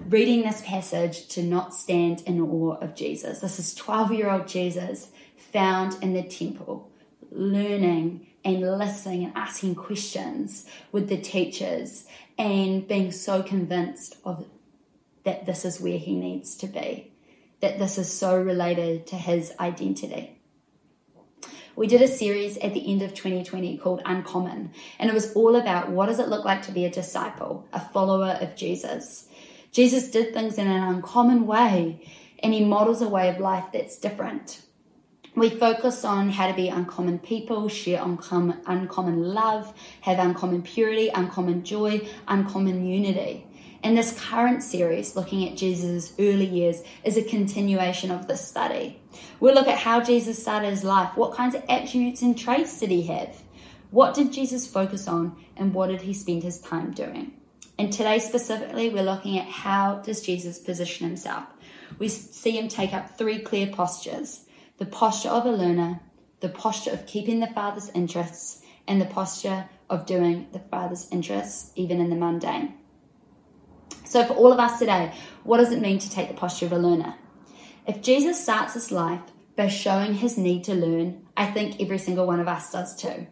reading 0.09 0.43
this 0.43 0.63
passage 0.63 1.29
to 1.29 1.43
not 1.43 1.75
stand 1.75 2.23
in 2.23 2.41
awe 2.41 2.75
of 2.81 2.95
Jesus. 2.95 3.41
This 3.41 3.59
is 3.59 3.75
12 3.75 4.13
year 4.13 4.31
old 4.31 4.49
Jesus 4.49 5.11
found 5.37 6.03
in 6.03 6.15
the 6.15 6.23
temple, 6.23 6.91
learning 7.31 8.27
and 8.45 8.61
listening 8.61 9.25
and 9.25 9.37
asking 9.37 9.75
questions 9.75 10.67
with 10.93 11.09
the 11.09 11.17
teachers 11.17 12.07
and 12.39 12.87
being 12.87 13.13
so 13.13 13.43
convinced 13.43 14.17
of 14.25 14.47
that 15.25 15.47
this 15.47 15.65
is 15.65 15.81
where 15.81 15.99
he 15.99 16.17
needs 16.17 16.57
to 16.57 16.67
be, 16.67 17.13
that 17.61 17.79
this 17.79 17.99
is 17.99 18.13
so 18.13 18.41
related 18.41 19.07
to 19.09 19.17
his 19.17 19.53
identity. 19.61 20.38
We 21.79 21.87
did 21.87 22.03
a 22.03 22.09
series 22.09 22.59
at 22.59 22.75
the 22.75 22.91
end 22.91 23.03
of 23.03 23.15
2020 23.15 23.79
called 23.79 24.03
Uncommon, 24.05 24.73
and 24.99 25.09
it 25.09 25.15
was 25.15 25.33
all 25.35 25.55
about 25.55 25.91
what 25.91 26.07
does 26.07 26.19
it 26.19 26.29
look 26.29 26.45
like 26.45 26.63
to 26.63 26.73
be 26.73 26.85
a 26.85 26.91
disciple, 26.91 27.69
a 27.73 27.79
follower 27.79 28.37
of 28.41 28.57
Jesus. 28.57 29.29
Jesus 29.71 30.11
did 30.11 30.35
things 30.35 30.59
in 30.59 30.67
an 30.67 30.83
uncommon 30.83 31.47
way 31.47 32.05
and 32.43 32.53
he 32.53 32.65
models 32.65 33.01
a 33.01 33.09
way 33.09 33.29
of 33.29 33.39
life 33.39 33.67
that's 33.73 33.97
different. 33.97 34.61
We 35.37 35.51
focus 35.51 36.05
on 36.05 36.31
how 36.31 36.49
to 36.49 36.53
be 36.53 36.69
uncommon 36.69 37.21
people, 37.21 37.69
share 37.69 38.03
uncommon, 38.03 38.61
uncommon 38.67 39.23
love, 39.23 39.73
have 40.01 40.19
uncommon 40.19 40.63
purity, 40.63 41.11
uncommon 41.11 41.63
joy, 41.63 42.09
uncommon 42.27 42.87
unity. 42.87 43.47
And 43.83 43.97
this 43.97 44.19
current 44.21 44.63
series, 44.63 45.15
looking 45.15 45.49
at 45.49 45.57
Jesus' 45.57 46.13
early 46.19 46.47
years, 46.47 46.83
is 47.05 47.17
a 47.17 47.23
continuation 47.23 48.11
of 48.11 48.27
this 48.27 48.47
study. 48.47 49.01
We'll 49.39 49.55
look 49.55 49.69
at 49.69 49.79
how 49.79 50.01
Jesus 50.03 50.41
started 50.41 50.71
his 50.71 50.83
life, 50.83 51.17
what 51.17 51.35
kinds 51.35 51.55
of 51.55 51.65
attributes 51.69 52.23
and 52.23 52.37
traits 52.37 52.81
did 52.81 52.91
he 52.91 53.03
have, 53.03 53.41
What 53.91 54.15
did 54.15 54.33
Jesus 54.33 54.67
focus 54.67 55.07
on 55.07 55.37
and 55.57 55.73
what 55.73 55.89
did 55.89 56.03
he 56.03 56.13
spend 56.13 56.43
his 56.43 56.61
time 56.61 56.91
doing? 56.91 57.33
And 57.79 57.93
today 57.93 58.19
specifically, 58.19 58.91
we're 58.91 59.05
looking 59.05 59.39
at 59.39 59.47
how 59.47 59.97
does 59.97 60.21
Jesus 60.21 60.59
position 60.59 61.07
himself. 61.07 61.45
We 61.99 62.09
see 62.09 62.59
him 62.59 62.69
take 62.69 62.93
up 62.93 63.17
three 63.17 63.39
clear 63.39 63.69
postures 63.69 64.45
the 64.79 64.87
posture 64.87 65.29
of 65.29 65.45
a 65.45 65.51
learner, 65.51 66.01
the 66.41 66.49
posture 66.49 66.93
of 66.93 67.07
keeping 67.07 67.41
the 67.41 67.49
Father's 67.49 67.89
interests, 67.91 68.63
and 68.87 69.01
the 69.01 69.07
posture 69.07 69.69
of 69.91 70.07
doing 70.07 70.47
the 70.53 70.61
Father's 70.61 71.09
interests, 71.11 71.73
even 71.75 72.01
in 72.01 72.11
the 72.11 72.17
mundane. 72.17 72.75
So, 74.09 74.25
for 74.25 74.33
all 74.33 74.55
of 74.55 74.59
us 74.59 74.79
today, 74.79 75.13
what 75.45 75.59
does 75.59 75.71
it 75.71 75.83
mean 75.83 75.99
to 75.99 76.11
take 76.11 76.29
the 76.29 76.35
posture 76.35 76.65
of 76.65 76.73
a 76.73 76.79
learner? 76.79 77.15
If 77.87 78.01
Jesus 78.01 78.43
starts 78.43 78.73
his 78.73 78.91
life 78.91 79.21
by 79.55 79.69
showing 79.69 80.15
his 80.15 80.39
need 80.39 80.65
to 80.65 80.75
learn, 80.75 81.27
I 81.37 81.45
think 81.51 81.79
every 81.79 81.99
single 81.99 82.27
one 82.27 82.41
of 82.41 82.49
us 82.49 82.73
does 82.73 82.97
too. 82.97 83.27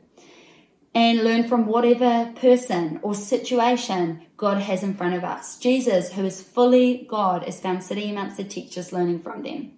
And 0.94 1.24
learn 1.24 1.48
from 1.48 1.64
whatever 1.64 2.30
person 2.36 3.00
or 3.02 3.14
situation 3.14 4.26
God 4.36 4.58
has 4.58 4.82
in 4.82 4.94
front 4.94 5.14
of 5.14 5.24
us. 5.24 5.58
Jesus, 5.58 6.12
who 6.12 6.26
is 6.26 6.42
fully 6.42 7.06
God, 7.08 7.48
is 7.48 7.58
found 7.58 7.82
sitting 7.82 8.10
amongst 8.10 8.36
the 8.36 8.44
teachers 8.44 8.92
learning 8.92 9.20
from 9.20 9.42
them. 9.42 9.72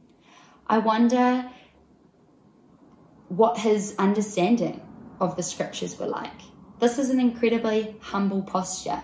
I 0.67 0.79
wonder 0.79 1.49
what 3.29 3.57
his 3.57 3.95
understanding 4.01 4.81
of 5.21 5.37
the 5.37 5.45
scriptures 5.45 5.97
were 5.97 6.07
like. 6.07 6.41
This 6.81 6.99
is 6.99 7.11
an 7.11 7.21
incredibly 7.21 7.95
humble 8.01 8.43
posture. 8.43 9.01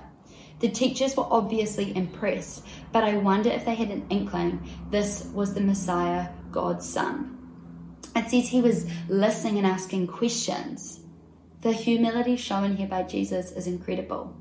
The 0.60 0.68
teachers 0.68 1.16
were 1.16 1.26
obviously 1.30 1.94
impressed, 1.96 2.64
but 2.92 3.04
I 3.04 3.16
wonder 3.16 3.50
if 3.50 3.64
they 3.64 3.74
had 3.74 3.90
an 3.90 4.06
inkling 4.08 4.62
this 4.90 5.24
was 5.34 5.54
the 5.54 5.60
Messiah, 5.60 6.28
God's 6.50 6.88
Son. 6.88 7.38
It 8.16 8.30
says 8.30 8.48
he 8.48 8.60
was 8.60 8.86
listening 9.08 9.58
and 9.58 9.66
asking 9.66 10.06
questions. 10.06 11.00
The 11.62 11.72
humility 11.72 12.36
shown 12.36 12.76
here 12.76 12.86
by 12.86 13.02
Jesus 13.02 13.50
is 13.52 13.66
incredible. 13.66 14.36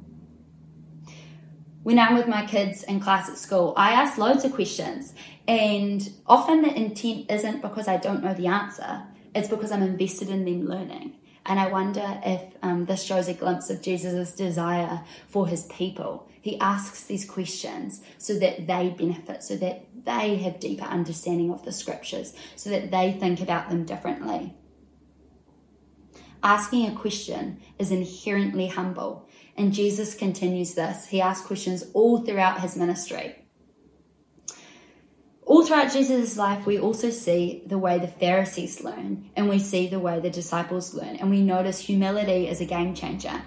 When 1.81 1.99
I'm 1.99 2.13
with 2.13 2.27
my 2.27 2.45
kids 2.45 2.83
in 2.83 2.99
class 2.99 3.29
at 3.29 3.37
school, 3.37 3.73
I 3.75 3.91
ask 3.91 4.17
loads 4.17 4.45
of 4.45 4.53
questions, 4.53 5.13
and 5.47 6.07
often 6.27 6.61
the 6.61 6.73
intent 6.73 7.29
isn't 7.29 7.61
because 7.61 7.87
I 7.87 7.97
don't 7.97 8.23
know 8.23 8.33
the 8.33 8.47
answer, 8.47 9.03
it's 9.35 9.49
because 9.49 9.71
I'm 9.71 9.83
invested 9.83 10.29
in 10.29 10.45
them 10.45 10.65
learning. 10.65 11.15
And 11.45 11.59
I 11.59 11.67
wonder 11.67 12.21
if 12.25 12.41
um, 12.61 12.85
this 12.85 13.03
shows 13.03 13.27
a 13.27 13.33
glimpse 13.33 13.69
of 13.69 13.81
Jesus' 13.81 14.31
desire 14.31 15.01
for 15.27 15.47
his 15.47 15.65
people. 15.65 16.29
He 16.41 16.57
asks 16.59 17.03
these 17.03 17.29
questions 17.29 18.01
so 18.17 18.39
that 18.39 18.67
they 18.67 18.89
benefit, 18.89 19.43
so 19.43 19.57
that 19.57 19.85
they 20.05 20.37
have 20.37 20.59
deeper 20.59 20.85
understanding 20.85 21.51
of 21.51 21.65
the 21.65 21.71
scriptures, 21.71 22.33
so 22.55 22.69
that 22.69 22.91
they 22.91 23.11
think 23.11 23.41
about 23.41 23.69
them 23.69 23.83
differently. 23.83 24.53
Asking 26.41 26.87
a 26.87 26.95
question 26.95 27.61
is 27.79 27.91
inherently 27.91 28.67
humble, 28.67 29.27
and 29.55 29.73
Jesus 29.73 30.15
continues 30.15 30.73
this. 30.73 31.07
He 31.07 31.21
asks 31.21 31.45
questions 31.45 31.85
all 31.93 32.19
throughout 32.19 32.61
his 32.61 32.75
ministry. 32.75 33.42
All 35.53 35.63
throughout 35.63 35.93
Jesus' 35.93 36.35
life, 36.35 36.65
we 36.65 36.79
also 36.79 37.11
see 37.11 37.61
the 37.67 37.77
way 37.77 37.99
the 37.99 38.07
Pharisees 38.07 38.83
learn 38.83 39.29
and 39.35 39.47
we 39.47 39.59
see 39.59 39.85
the 39.85 39.99
way 39.99 40.19
the 40.19 40.31
disciples 40.31 40.95
learn, 40.95 41.17
and 41.17 41.29
we 41.29 41.43
notice 41.43 41.77
humility 41.77 42.47
as 42.47 42.59
a 42.59 42.65
game 42.65 42.95
changer. 42.95 43.39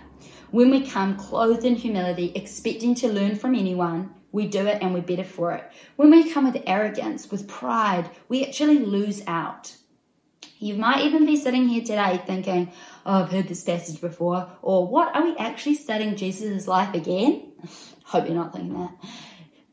When 0.52 0.70
we 0.70 0.86
come 0.86 1.16
clothed 1.16 1.64
in 1.64 1.74
humility, 1.74 2.30
expecting 2.36 2.94
to 2.94 3.08
learn 3.08 3.34
from 3.34 3.56
anyone, 3.56 4.14
we 4.30 4.46
do 4.46 4.68
it 4.68 4.80
and 4.80 4.94
we're 4.94 5.00
better 5.00 5.24
for 5.24 5.50
it. 5.54 5.64
When 5.96 6.12
we 6.12 6.30
come 6.30 6.44
with 6.44 6.62
arrogance, 6.64 7.28
with 7.28 7.48
pride, 7.48 8.08
we 8.28 8.46
actually 8.46 8.78
lose 8.78 9.24
out. 9.26 9.74
You 10.60 10.76
might 10.76 11.06
even 11.06 11.26
be 11.26 11.34
sitting 11.34 11.66
here 11.66 11.82
today 11.82 12.22
thinking, 12.24 12.70
Oh, 13.04 13.24
I've 13.24 13.32
heard 13.32 13.48
this 13.48 13.64
passage 13.64 14.00
before, 14.00 14.48
or 14.62 14.86
what? 14.86 15.12
Are 15.16 15.24
we 15.24 15.36
actually 15.38 15.74
studying 15.74 16.14
Jesus' 16.14 16.68
life 16.68 16.94
again? 16.94 17.50
Hope 18.04 18.26
you're 18.26 18.36
not 18.36 18.52
thinking 18.52 18.74
that 18.74 18.94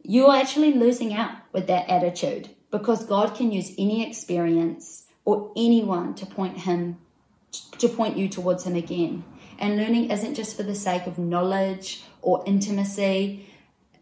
you're 0.04 0.36
actually 0.36 0.74
losing 0.74 1.14
out 1.14 1.32
with 1.54 1.68
that 1.68 1.90
attitude 1.90 2.50
because 2.72 3.06
God 3.06 3.36
can 3.36 3.52
use 3.52 3.74
any 3.78 4.08
experience 4.08 5.06
or 5.26 5.52
anyone 5.56 6.14
to 6.16 6.26
point 6.26 6.58
him 6.58 6.98
to 7.78 7.88
point 7.88 8.18
you 8.18 8.28
towards 8.28 8.66
him 8.66 8.76
again. 8.76 9.24
And 9.60 9.78
learning 9.78 10.12
isn't 10.12 10.36
just 10.36 10.58
for 10.58 10.64
the 10.64 10.76
sake 10.76 11.06
of 11.08 11.18
knowledge 11.18 12.04
or 12.22 12.44
intimacy 12.46 13.48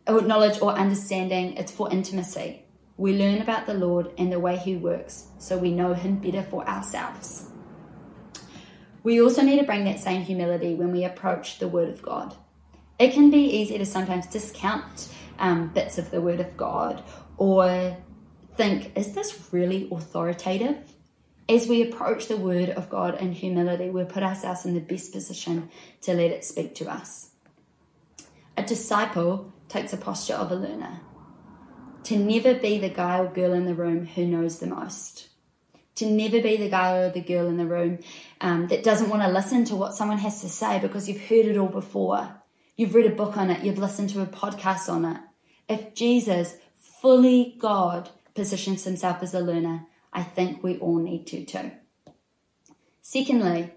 or 0.08 0.22
knowledge 0.22 0.62
or 0.62 0.72
understanding, 0.72 1.58
it's 1.58 1.72
for 1.72 1.92
intimacy. 1.92 2.64
We 2.98 3.18
learn 3.18 3.42
about 3.42 3.66
the 3.66 3.74
Lord 3.74 4.12
and 4.18 4.32
the 4.32 4.40
way 4.40 4.58
he 4.58 4.76
works 4.76 5.28
so 5.38 5.58
we 5.58 5.72
know 5.72 5.94
him 5.94 6.18
better 6.18 6.44
for 6.44 6.68
ourselves. 6.68 7.48
We 9.04 9.22
also 9.22 9.42
need 9.42 9.60
to 9.60 9.66
bring 9.66 9.84
that 9.86 10.00
same 10.00 10.22
humility 10.22 10.76
when 10.76 10.92
we 10.92 11.04
approach 11.04 11.60
the 11.60 11.68
Word 11.68 11.90
of 11.90 12.02
God. 12.02 12.36
It 13.00 13.14
can 13.14 13.32
be 13.32 13.40
easy 13.40 13.78
to 13.80 13.86
sometimes 13.86 14.28
discount 14.28 15.10
um, 15.40 15.70
bits 15.70 15.98
of 15.98 16.12
the 16.12 16.22
Word 16.22 16.40
of 16.40 16.58
God 16.58 17.04
or 17.38 17.98
think, 18.56 18.98
is 18.98 19.14
this 19.14 19.50
really 19.52 19.88
authoritative? 19.92 20.78
As 21.50 21.68
we 21.68 21.82
approach 21.82 22.28
the 22.28 22.38
Word 22.38 22.70
of 22.70 22.90
God 22.90 23.20
in 23.20 23.32
humility, 23.34 23.90
we 23.90 24.04
put 24.06 24.24
ourselves 24.24 24.66
in 24.66 24.74
the 24.74 24.80
best 24.80 25.12
position 25.12 25.70
to 26.02 26.14
let 26.14 26.32
it 26.32 26.46
speak 26.46 26.76
to 26.76 26.90
us. 26.90 27.32
A 28.58 28.64
disciple 28.64 29.54
takes 29.68 29.94
a 29.94 29.98
posture 29.98 30.36
of 30.36 30.52
a 30.52 30.56
learner, 30.56 31.02
to 32.04 32.18
never 32.18 32.54
be 32.54 32.78
the 32.78 32.90
guy 32.90 33.20
or 33.20 33.28
girl 33.28 33.54
in 33.54 33.66
the 33.66 33.76
room 33.76 34.06
who 34.06 34.26
knows 34.26 34.60
the 34.60 34.68
most. 34.68 35.28
To 35.96 36.06
never 36.06 36.42
be 36.42 36.58
the 36.58 36.70
guy 36.70 36.98
or 36.98 37.10
the 37.10 37.22
girl 37.22 37.48
in 37.48 37.58
the 37.58 37.66
room 37.66 38.00
um, 38.40 38.68
that 38.68 38.84
doesn't 38.84 39.10
want 39.10 39.22
to 39.24 39.30
listen 39.30 39.66
to 39.66 39.76
what 39.76 39.94
someone 39.94 40.18
has 40.18 40.42
to 40.42 40.50
say 40.50 40.80
because 40.80 41.08
you've 41.08 41.22
heard 41.22 41.46
it 41.46 41.58
all 41.58 41.68
before. 41.68 42.41
You've 42.76 42.96
read 42.96 43.12
a 43.12 43.16
book 43.16 43.38
on 43.38 43.50
it, 43.50 43.64
you've 43.64 43.78
listened 43.78 44.10
to 44.12 44.22
a 44.22 44.26
podcast 44.26 44.90
on 44.90 45.06
it. 45.06 45.22
If 45.68 45.94
Jesus, 45.94 46.56
fully 47.02 47.56
God, 47.60 48.10
positions 48.34 48.84
himself 48.84 49.22
as 49.22 49.34
a 49.34 49.40
learner, 49.40 49.86
I 50.14 50.24
think 50.24 50.64
we 50.64 50.78
all 50.78 50.98
need 50.98 51.28
to 51.28 51.46
too. 51.46 51.72
Secondly, 53.02 53.72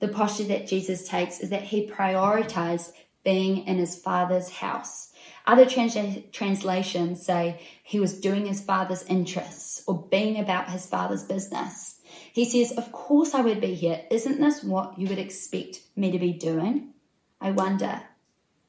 the 0.00 0.08
posture 0.08 0.44
that 0.44 0.66
Jesus 0.66 1.08
takes 1.08 1.40
is 1.40 1.50
that 1.50 1.62
he 1.62 1.88
prioritized 1.88 2.92
being 3.24 3.66
in 3.66 3.78
his 3.78 3.98
father's 3.98 4.50
house. 4.50 5.12
Other 5.46 5.64
trans- 5.64 6.18
translations 6.32 7.24
say 7.24 7.60
he 7.82 8.00
was 8.00 8.20
doing 8.20 8.46
his 8.46 8.60
father's 8.60 9.02
interests 9.04 9.82
or 9.86 10.06
being 10.10 10.38
about 10.38 10.70
his 10.70 10.86
father's 10.86 11.24
business. 11.24 12.00
He 12.32 12.44
says, 12.44 12.76
Of 12.76 12.92
course 12.92 13.34
I 13.34 13.40
would 13.40 13.60
be 13.60 13.74
here. 13.74 14.02
Isn't 14.10 14.40
this 14.40 14.62
what 14.62 14.98
you 14.98 15.08
would 15.08 15.18
expect 15.18 15.80
me 15.94 16.10
to 16.12 16.18
be 16.18 16.32
doing? 16.32 16.94
I 17.40 17.52
wonder, 17.52 18.02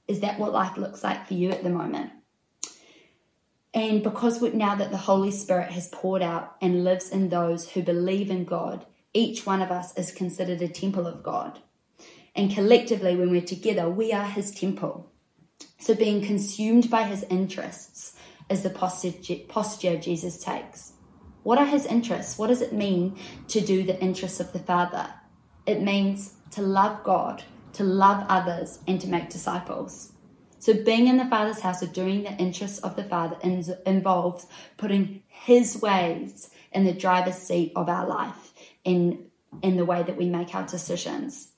is 0.07 0.21
that 0.21 0.39
what 0.39 0.53
life 0.53 0.77
looks 0.77 1.03
like 1.03 1.27
for 1.27 1.33
you 1.33 1.51
at 1.51 1.63
the 1.63 1.69
moment? 1.69 2.11
And 3.73 4.01
because 4.01 4.41
now 4.41 4.75
that 4.75 4.91
the 4.91 4.97
Holy 4.97 5.31
Spirit 5.31 5.71
has 5.71 5.89
poured 5.89 6.21
out 6.21 6.55
and 6.61 6.83
lives 6.83 7.09
in 7.09 7.29
those 7.29 7.69
who 7.69 7.83
believe 7.83 8.31
in 8.31 8.45
God, 8.45 8.85
each 9.13 9.45
one 9.45 9.61
of 9.61 9.71
us 9.71 9.95
is 9.97 10.11
considered 10.11 10.61
a 10.61 10.67
temple 10.67 11.05
of 11.05 11.21
God. 11.21 11.59
And 12.35 12.51
collectively, 12.51 13.15
when 13.15 13.29
we're 13.29 13.41
together, 13.41 13.89
we 13.89 14.13
are 14.13 14.25
his 14.25 14.51
temple. 14.51 15.11
So 15.79 15.93
being 15.93 16.23
consumed 16.23 16.89
by 16.89 17.03
his 17.03 17.23
interests 17.23 18.15
is 18.49 18.63
the 18.63 18.69
posture 18.69 19.97
Jesus 19.97 20.43
takes. 20.43 20.93
What 21.43 21.59
are 21.59 21.65
his 21.65 21.85
interests? 21.85 22.37
What 22.37 22.47
does 22.47 22.61
it 22.61 22.73
mean 22.73 23.17
to 23.49 23.61
do 23.61 23.83
the 23.83 23.99
interests 24.01 24.39
of 24.39 24.53
the 24.53 24.59
Father? 24.59 25.07
It 25.65 25.81
means 25.81 26.33
to 26.51 26.61
love 26.61 27.03
God, 27.03 27.43
to 27.77 27.83
love 27.83 28.25
others, 28.27 28.79
and 28.87 28.99
to 29.01 29.07
make 29.07 29.29
disciples. 29.29 30.11
So 30.59 30.73
being 30.83 31.07
in 31.07 31.17
the 31.17 31.25
Father's 31.25 31.59
house 31.59 31.83
or 31.83 31.87
doing 31.87 32.23
the 32.23 32.33
interests 32.33 32.79
of 32.79 32.95
the 32.95 33.03
Father 33.03 33.37
involves 33.85 34.47
putting 34.77 35.21
His 35.27 35.79
ways 35.81 36.49
in 36.71 36.83
the 36.83 36.93
driver's 36.93 37.37
seat 37.37 37.71
of 37.75 37.87
our 37.87 38.07
life 38.07 38.53
in 38.83 39.25
in 39.63 39.77
the 39.77 39.85
way 39.85 40.03
that 40.03 40.17
we 40.17 40.29
make 40.29 40.53
our 40.53 40.65
decisions. 40.65 41.49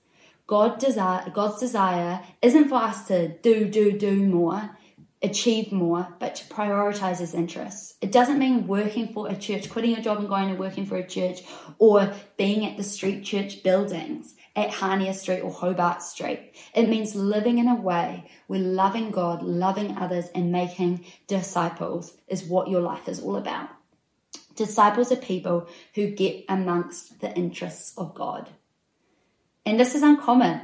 God 0.45 0.79
desire 0.79 1.29
God's 1.29 1.59
desire 1.59 2.21
isn't 2.41 2.69
for 2.69 2.75
us 2.75 3.07
to 3.07 3.29
do, 3.39 3.65
do, 3.65 3.97
do 3.97 4.15
more, 4.25 4.77
achieve 5.21 5.71
more, 5.71 6.07
but 6.19 6.35
to 6.35 6.45
prioritize 6.45 7.19
his 7.19 7.33
interests. 7.33 7.95
It 8.01 8.11
doesn't 8.11 8.39
mean 8.39 8.67
working 8.67 9.11
for 9.11 9.29
a 9.29 9.35
church, 9.35 9.69
quitting 9.69 9.95
a 9.95 10.01
job 10.01 10.19
and 10.19 10.29
going 10.29 10.49
and 10.49 10.59
working 10.59 10.85
for 10.85 10.95
a 10.95 11.05
church, 11.05 11.41
or 11.77 12.13
being 12.37 12.65
at 12.65 12.77
the 12.77 12.83
street 12.83 13.23
church 13.23 13.61
buildings 13.61 14.35
at 14.55 14.71
Hania 14.71 15.13
Street 15.13 15.41
or 15.41 15.51
Hobart 15.51 16.01
Street. 16.01 16.53
It 16.73 16.89
means 16.89 17.15
living 17.15 17.57
in 17.57 17.67
a 17.67 17.75
way 17.75 18.29
where 18.47 18.59
loving 18.59 19.11
God, 19.11 19.43
loving 19.43 19.97
others, 19.97 20.25
and 20.33 20.51
making 20.51 21.05
disciples 21.27 22.15
is 22.27 22.43
what 22.43 22.69
your 22.69 22.81
life 22.81 23.07
is 23.07 23.19
all 23.19 23.35
about. 23.35 23.69
Disciples 24.55 25.11
are 25.11 25.17
people 25.17 25.67
who 25.95 26.11
get 26.11 26.45
amongst 26.49 27.21
the 27.21 27.33
interests 27.35 27.93
of 27.97 28.13
God. 28.13 28.49
And 29.65 29.79
this 29.79 29.95
is 29.95 30.03
uncommon. 30.03 30.61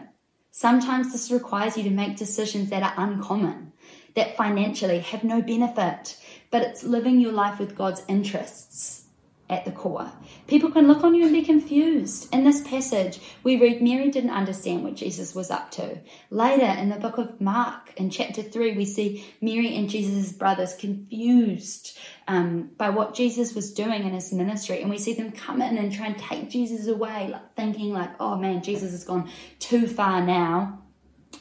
Sometimes 0.51 1.12
this 1.12 1.31
requires 1.31 1.77
you 1.77 1.83
to 1.83 1.89
make 1.89 2.17
decisions 2.17 2.69
that 2.69 2.83
are 2.83 2.93
uncommon, 2.97 3.74
that 4.15 4.38
financially 4.38 5.00
have 5.00 5.24
no 5.24 5.41
benefit, 5.41 6.17
but 6.51 6.62
it's 6.62 6.84
living 6.84 7.19
your 7.19 7.34
life 7.34 7.60
with 7.60 7.75
God's 7.75 8.03
interests. 8.07 9.05
at 9.50 9.63
the 9.63 9.72
core. 9.72 10.12
People 10.48 10.72
can 10.72 10.88
look 10.88 11.03
on 11.03 11.13
you 11.13 11.24
and 11.25 11.34
be 11.34 11.43
confused. 11.43 12.34
In 12.34 12.43
this 12.43 12.67
passage, 12.67 13.19
we 13.43 13.57
read 13.57 13.81
Mary 13.81 14.10
didn't 14.10 14.31
understand 14.31 14.84
what 14.84 14.95
Jesus 14.95 15.36
was 15.36 15.51
up 15.51 15.69
to. 15.72 16.00
Later, 16.31 16.65
in 16.65 16.89
the 16.89 16.95
book 16.95 17.19
of 17.19 17.39
Mark, 17.39 17.93
in 17.95 18.10
chapter 18.10 18.41
3, 18.41 18.75
we 18.75 18.86
see 18.86 19.25
Mary 19.41 19.75
and 19.75 19.89
Jesus' 19.89 20.31
brothers 20.31 20.74
confused 20.75 21.98
um, 22.27 22.72
by 22.77 22.89
what 22.89 23.13
Jesus 23.13 23.53
was 23.53 23.74
doing 23.74 24.03
in 24.03 24.13
his 24.13 24.34
ministry. 24.34 24.81
And 24.81 24.89
we 24.89 24.98
see 24.98 25.13
them 25.13 25.31
come 25.31 25.62
in 25.62 25.77
and 25.77 25.93
try 25.93 26.07
and 26.07 26.17
take 26.17 26.50
Jesus 26.50 26.88
away, 26.88 27.29
like 27.31 27.53
thinking 27.53 27.93
like, 27.93 28.19
oh 28.19 28.38
man, 28.38 28.63
Jesus 28.63 28.91
has 28.91 29.03
gone 29.03 29.29
too 29.60 29.88
far 29.88 30.25
now. 30.25 30.81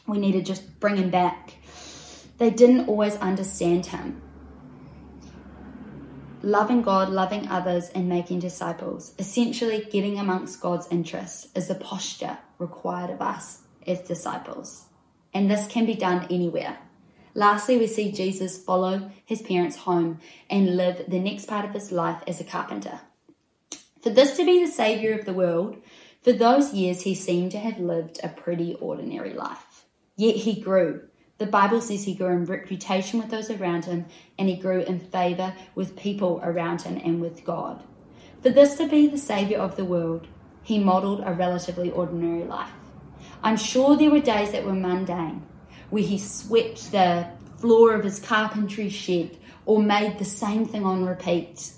We 0.07 0.19
need 0.19 0.33
to 0.33 0.43
just 0.43 0.79
bring 0.79 0.97
him 0.97 1.09
back. 1.09 1.55
They 2.39 2.51
didn't 2.51 2.89
always 2.89 3.17
understand 3.17 3.87
him 3.87 4.23
loving 6.45 6.83
God, 6.83 7.09
loving 7.09 7.49
others, 7.49 7.89
and 7.95 8.09
making 8.09 8.39
disciples. 8.39 9.15
Essentially, 9.19 9.89
getting 9.91 10.19
amongst 10.19 10.61
God's 10.61 10.87
interests 10.91 11.49
is 11.55 11.69
the 11.69 11.75
posture 11.75 12.39
required 12.59 13.11
of 13.11 13.23
us 13.23 13.63
as 13.87 14.01
disciples. 14.01 14.85
And 15.33 15.51
this 15.51 15.67
can 15.67 15.87
be 15.87 15.95
done 15.95 16.27
anywhere. 16.31 16.79
Lastly, 17.35 17.79
we 17.79 17.87
see 17.87 18.13
Jesus 18.13 18.63
follow 18.63 19.11
his 19.25 19.43
parents 19.43 19.77
home 19.77 20.21
and 20.49 20.77
live 20.77 21.05
the 21.09 21.19
next 21.19 21.47
part 21.47 21.65
of 21.65 21.73
his 21.73 21.91
life 21.91 22.23
as 22.29 22.41
a 22.41 22.45
carpenter. 22.45 23.01
For 24.03 24.11
this 24.11 24.37
to 24.37 24.45
be 24.45 24.65
the 24.65 24.71
Saviour 24.71 25.19
of 25.19 25.25
the 25.25 25.33
world, 25.33 25.83
for 26.23 26.33
those 26.33 26.75
years 26.75 27.03
he 27.03 27.15
seemed 27.15 27.53
to 27.53 27.59
have 27.59 27.79
lived 27.79 28.21
a 28.23 28.29
pretty 28.29 28.75
ordinary 28.75 29.33
life. 29.33 29.87
Yet 30.15 30.37
he 30.37 30.61
grew 30.61 31.09
the 31.39 31.47
Bible 31.47 31.81
says 31.81 32.05
he 32.05 32.15
grew 32.15 32.29
in 32.29 32.45
reputation 32.45 33.19
with 33.19 33.31
those 33.31 33.51
around 33.51 33.85
him 33.85 34.07
and 34.39 34.49
he 34.49 34.57
grew 34.57 34.83
in 34.83 35.01
favor 35.01 35.55
with 35.75 35.97
people 35.97 36.41
around 36.45 36.83
him 36.83 37.01
and 37.05 37.21
with 37.21 37.45
God. 37.45 37.83
For 38.43 38.51
this 38.51 38.77
to 38.77 38.89
be 38.89 39.09
the 39.09 39.19
Savior 39.19 39.59
of 39.59 39.77
the 39.77 39.85
world, 39.85 40.29
he 40.63 40.79
modeled 40.79 41.23
a 41.25 41.33
relatively 41.33 41.91
ordinary 41.91 42.45
life. 42.45 42.71
I'm 43.43 43.57
sure 43.57 43.97
there 43.97 44.11
were 44.11 44.21
days 44.21 44.53
that 44.53 44.65
were 44.65 44.75
mundane, 44.75 45.45
where 45.91 46.03
he 46.03 46.19
swept 46.19 46.93
the 46.93 47.29
floor 47.59 47.95
of 47.95 48.05
his 48.05 48.21
carpentry 48.21 48.89
shed 48.89 49.37
or 49.67 49.83
made 49.83 50.19
the 50.19 50.25
same 50.25 50.67
thing 50.67 50.85
on 50.85 51.05
repeat. 51.05 51.73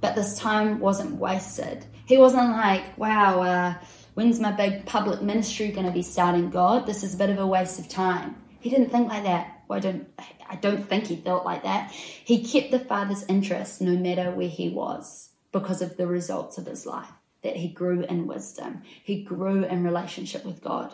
But 0.00 0.14
this 0.14 0.38
time 0.38 0.80
wasn't 0.80 1.16
wasted. 1.16 1.84
He 2.06 2.16
wasn't 2.16 2.50
like, 2.50 2.96
wow, 2.98 3.42
uh, 3.42 3.74
When's 4.20 4.38
my 4.38 4.52
big 4.52 4.84
public 4.84 5.22
ministry 5.22 5.70
going 5.70 5.86
to 5.86 5.92
be 5.92 6.02
starting, 6.02 6.50
God? 6.50 6.84
This 6.84 7.02
is 7.02 7.14
a 7.14 7.16
bit 7.16 7.30
of 7.30 7.38
a 7.38 7.46
waste 7.46 7.78
of 7.78 7.88
time. 7.88 8.36
He 8.60 8.68
didn't 8.68 8.90
think 8.90 9.08
like 9.08 9.22
that. 9.22 9.62
Well, 9.66 9.78
I 9.78 9.80
don't, 9.80 10.08
I 10.46 10.56
don't 10.56 10.86
think 10.86 11.06
he 11.06 11.16
felt 11.16 11.46
like 11.46 11.62
that. 11.62 11.90
He 11.90 12.44
kept 12.44 12.70
the 12.70 12.80
Father's 12.80 13.24
interest 13.28 13.80
no 13.80 13.96
matter 13.96 14.30
where 14.30 14.46
he 14.46 14.68
was 14.68 15.30
because 15.52 15.80
of 15.80 15.96
the 15.96 16.06
results 16.06 16.58
of 16.58 16.66
his 16.66 16.84
life, 16.84 17.08
that 17.40 17.56
he 17.56 17.68
grew 17.68 18.02
in 18.02 18.26
wisdom. 18.26 18.82
He 19.02 19.22
grew 19.22 19.64
in 19.64 19.84
relationship 19.84 20.44
with 20.44 20.60
God. 20.60 20.92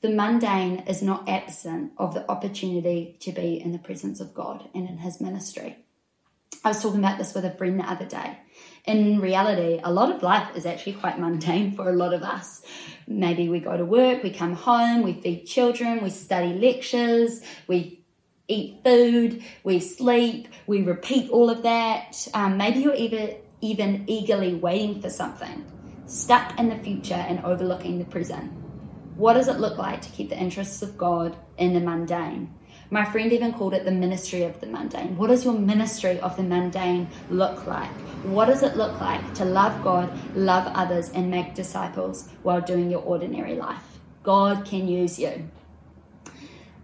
The 0.00 0.10
mundane 0.10 0.80
is 0.88 1.00
not 1.00 1.28
absent 1.28 1.92
of 1.96 2.12
the 2.12 2.28
opportunity 2.28 3.18
to 3.20 3.30
be 3.30 3.60
in 3.60 3.70
the 3.70 3.78
presence 3.78 4.18
of 4.18 4.34
God 4.34 4.68
and 4.74 4.88
in 4.88 4.98
his 4.98 5.20
ministry. 5.20 5.76
I 6.64 6.70
was 6.70 6.82
talking 6.82 6.98
about 6.98 7.18
this 7.18 7.34
with 7.34 7.44
a 7.44 7.52
friend 7.52 7.78
the 7.78 7.88
other 7.88 8.06
day 8.06 8.38
in 8.84 9.20
reality, 9.20 9.80
a 9.82 9.92
lot 9.92 10.14
of 10.14 10.22
life 10.22 10.56
is 10.56 10.66
actually 10.66 10.94
quite 10.94 11.18
mundane 11.18 11.76
for 11.76 11.88
a 11.88 11.92
lot 11.92 12.12
of 12.12 12.22
us. 12.22 12.62
Maybe 13.06 13.48
we 13.48 13.60
go 13.60 13.76
to 13.76 13.84
work, 13.84 14.22
we 14.22 14.30
come 14.30 14.54
home, 14.54 15.02
we 15.02 15.12
feed 15.12 15.46
children, 15.46 16.02
we 16.02 16.10
study 16.10 16.54
lectures, 16.54 17.40
we 17.68 18.04
eat 18.48 18.80
food, 18.82 19.44
we 19.62 19.78
sleep, 19.78 20.48
we 20.66 20.82
repeat 20.82 21.30
all 21.30 21.48
of 21.48 21.62
that. 21.62 22.26
Um, 22.34 22.56
maybe 22.56 22.80
you're 22.80 22.94
even, 22.94 23.36
even 23.60 24.04
eagerly 24.08 24.54
waiting 24.54 25.00
for 25.00 25.10
something, 25.10 25.64
stuck 26.06 26.58
in 26.58 26.68
the 26.68 26.78
future 26.78 27.14
and 27.14 27.44
overlooking 27.44 27.98
the 27.98 28.04
present. 28.04 28.52
What 29.16 29.34
does 29.34 29.46
it 29.46 29.60
look 29.60 29.78
like 29.78 30.02
to 30.02 30.08
keep 30.10 30.28
the 30.30 30.38
interests 30.38 30.82
of 30.82 30.98
God 30.98 31.36
in 31.56 31.72
the 31.72 31.80
mundane? 31.80 32.52
My 32.92 33.06
friend 33.06 33.32
even 33.32 33.54
called 33.54 33.72
it 33.72 33.86
the 33.86 33.90
ministry 33.90 34.42
of 34.42 34.60
the 34.60 34.66
mundane. 34.66 35.16
What 35.16 35.28
does 35.28 35.46
your 35.46 35.54
ministry 35.54 36.20
of 36.20 36.36
the 36.36 36.42
mundane 36.42 37.08
look 37.30 37.66
like? 37.66 37.88
What 38.22 38.48
does 38.48 38.62
it 38.62 38.76
look 38.76 39.00
like 39.00 39.32
to 39.36 39.46
love 39.46 39.82
God, 39.82 40.12
love 40.36 40.70
others, 40.74 41.08
and 41.08 41.30
make 41.30 41.54
disciples 41.54 42.28
while 42.42 42.60
doing 42.60 42.90
your 42.90 43.00
ordinary 43.00 43.54
life? 43.54 43.98
God 44.22 44.66
can 44.66 44.88
use 44.88 45.18
you. 45.18 45.48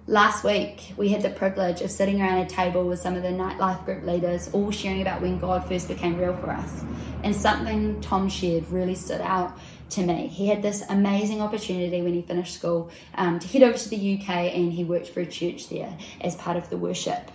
Last 0.06 0.44
week, 0.44 0.94
we 0.96 1.10
had 1.10 1.20
the 1.20 1.28
privilege 1.28 1.82
of 1.82 1.90
sitting 1.90 2.22
around 2.22 2.38
a 2.38 2.46
table 2.46 2.84
with 2.84 3.00
some 3.00 3.14
of 3.14 3.22
the 3.22 3.28
nightlife 3.28 3.84
group 3.84 4.02
leaders, 4.04 4.48
all 4.54 4.70
sharing 4.70 5.02
about 5.02 5.20
when 5.20 5.38
God 5.38 5.68
first 5.68 5.88
became 5.88 6.16
real 6.16 6.34
for 6.38 6.48
us. 6.48 6.84
And 7.22 7.36
something 7.36 8.00
Tom 8.00 8.30
shared 8.30 8.66
really 8.70 8.94
stood 8.94 9.20
out 9.20 9.58
to 9.90 10.02
me. 10.02 10.26
He 10.26 10.48
had 10.48 10.62
this 10.62 10.82
amazing 10.88 11.40
opportunity 11.40 12.02
when 12.02 12.14
he 12.14 12.22
finished 12.22 12.54
school 12.54 12.90
um, 13.14 13.38
to 13.38 13.48
head 13.48 13.62
over 13.62 13.78
to 13.78 13.88
the 13.88 14.18
UK 14.18 14.28
and 14.28 14.72
he 14.72 14.84
worked 14.84 15.08
for 15.08 15.20
a 15.20 15.26
church 15.26 15.68
there 15.68 15.96
as 16.20 16.34
part 16.36 16.56
of 16.56 16.68
the 16.70 16.76
worship 16.76 17.30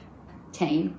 team. 0.51 0.97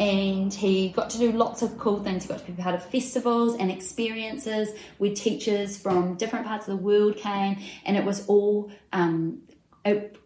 And 0.00 0.52
he 0.52 0.88
got 0.88 1.10
to 1.10 1.18
do 1.18 1.30
lots 1.30 1.62
of 1.62 1.78
cool 1.78 2.02
things. 2.02 2.24
He 2.24 2.28
got 2.28 2.44
to 2.44 2.50
be 2.50 2.60
part 2.60 2.74
of 2.74 2.84
festivals 2.84 3.56
and 3.56 3.70
experiences 3.70 4.70
where 4.98 5.14
teachers 5.14 5.78
from 5.78 6.16
different 6.16 6.46
parts 6.46 6.66
of 6.66 6.76
the 6.76 6.82
world 6.82 7.16
came, 7.16 7.58
and 7.84 7.96
it 7.96 8.04
was 8.04 8.26
all 8.26 8.72
um, 8.92 9.42
it, 9.84 10.16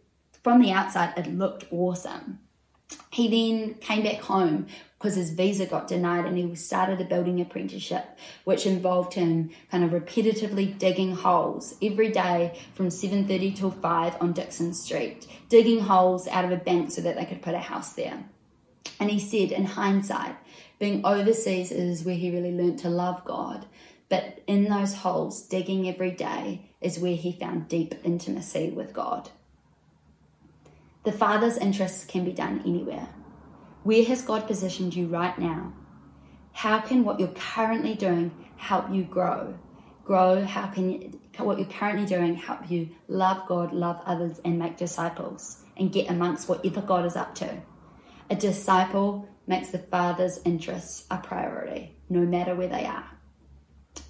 from 0.42 0.62
the 0.62 0.72
outside, 0.72 1.12
it 1.18 1.26
looked 1.26 1.66
awesome. 1.70 2.38
He 3.11 3.28
then 3.28 3.74
came 3.74 4.02
back 4.02 4.20
home 4.20 4.68
because 4.99 5.15
his 5.15 5.31
visa 5.31 5.65
got 5.65 5.87
denied 5.87 6.25
and 6.25 6.37
he 6.37 6.55
started 6.57 7.01
a 7.01 7.05
building 7.05 7.41
apprenticeship 7.41 8.19
which 8.45 8.67
involved 8.67 9.15
him 9.15 9.51
kind 9.71 9.85
of 9.85 9.91
repetitively 9.91 10.77
digging 10.79 11.15
holes 11.15 11.77
every 11.81 12.11
day 12.11 12.59
from 12.75 12.89
7.30 12.89 13.57
till 13.57 13.71
5 13.71 14.17
on 14.21 14.33
dixon 14.33 14.75
street 14.75 15.27
digging 15.49 15.81
holes 15.81 16.27
out 16.29 16.45
of 16.45 16.51
a 16.51 16.57
bank 16.57 16.91
so 16.91 17.01
that 17.01 17.17
they 17.17 17.25
could 17.25 17.43
put 17.43 17.55
a 17.55 17.59
house 17.59 17.93
there. 17.93 18.25
And 19.01 19.11
he 19.11 19.21
said 19.21 19.53
in 19.53 19.65
hindsight 19.65 20.37
being 20.79 21.05
overseas 21.05 21.71
is 21.71 22.05
where 22.05 22.15
he 22.15 22.31
really 22.31 22.53
learned 22.53 22.81
to 22.81 22.91
love 22.91 23.25
god 23.25 23.67
but 24.09 24.41
in 24.47 24.65
those 24.65 24.95
holes 24.95 25.43
digging 25.43 25.89
every 25.89 26.11
day 26.11 26.63
is 26.81 26.99
where 26.99 27.15
he 27.15 27.33
found 27.33 27.69
deep 27.69 27.95
intimacy 28.05 28.71
with 28.71 28.93
god. 28.93 29.31
The 31.05 31.13
father's 31.13 31.59
interests 31.59 32.05
can 32.05 32.25
be 32.25 32.33
done 32.33 32.63
anywhere 32.65 33.09
where 33.83 34.05
has 34.05 34.23
God 34.23 34.47
positioned 34.47 34.95
you 34.95 35.07
right 35.07 35.38
now? 35.38 35.73
How 36.53 36.81
can 36.81 37.05
what 37.05 37.21
you're 37.21 37.29
currently 37.29 37.95
doing 37.95 38.33
help 38.57 38.91
you 38.91 39.05
grow? 39.05 39.57
Grow, 40.05 40.45
how 40.45 40.67
can 40.67 41.19
what 41.38 41.59
you're 41.59 41.69
currently 41.69 42.07
doing 42.07 42.35
help 42.35 42.71
you 42.71 42.88
love 43.07 43.47
God, 43.47 43.73
love 43.73 44.01
others, 44.05 44.41
and 44.45 44.59
make 44.59 44.77
disciples 44.77 45.62
and 45.77 45.93
get 45.93 46.11
amongst 46.11 46.49
whatever 46.49 46.81
God 46.81 47.07
is 47.07 47.14
up 47.14 47.35
to? 47.37 47.62
A 48.31 48.35
disciple 48.35 49.29
makes 49.47 49.71
the 49.71 49.79
Father's 49.79 50.41
interests 50.45 51.07
a 51.11 51.19
priority, 51.19 51.97
no 52.09 52.21
matter 52.21 52.55
where 52.55 52.69
they 52.69 52.85
are. 52.85 53.09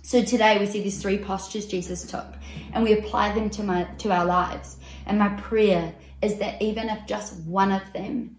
So 0.02 0.22
today 0.24 0.58
we 0.58 0.66
see 0.66 0.82
these 0.82 1.02
three 1.02 1.18
postures 1.18 1.66
Jesus 1.66 2.10
took, 2.10 2.26
and 2.72 2.82
we 2.82 2.98
apply 2.98 3.34
them 3.34 3.50
to 3.50 3.62
my 3.62 3.84
to 3.98 4.10
our 4.10 4.24
lives. 4.24 4.78
And 5.04 5.18
my 5.18 5.28
prayer 5.28 5.94
is 6.22 6.38
that 6.38 6.62
even 6.62 6.88
if 6.88 7.06
just 7.06 7.38
one 7.42 7.72
of 7.72 7.82
them 7.92 8.38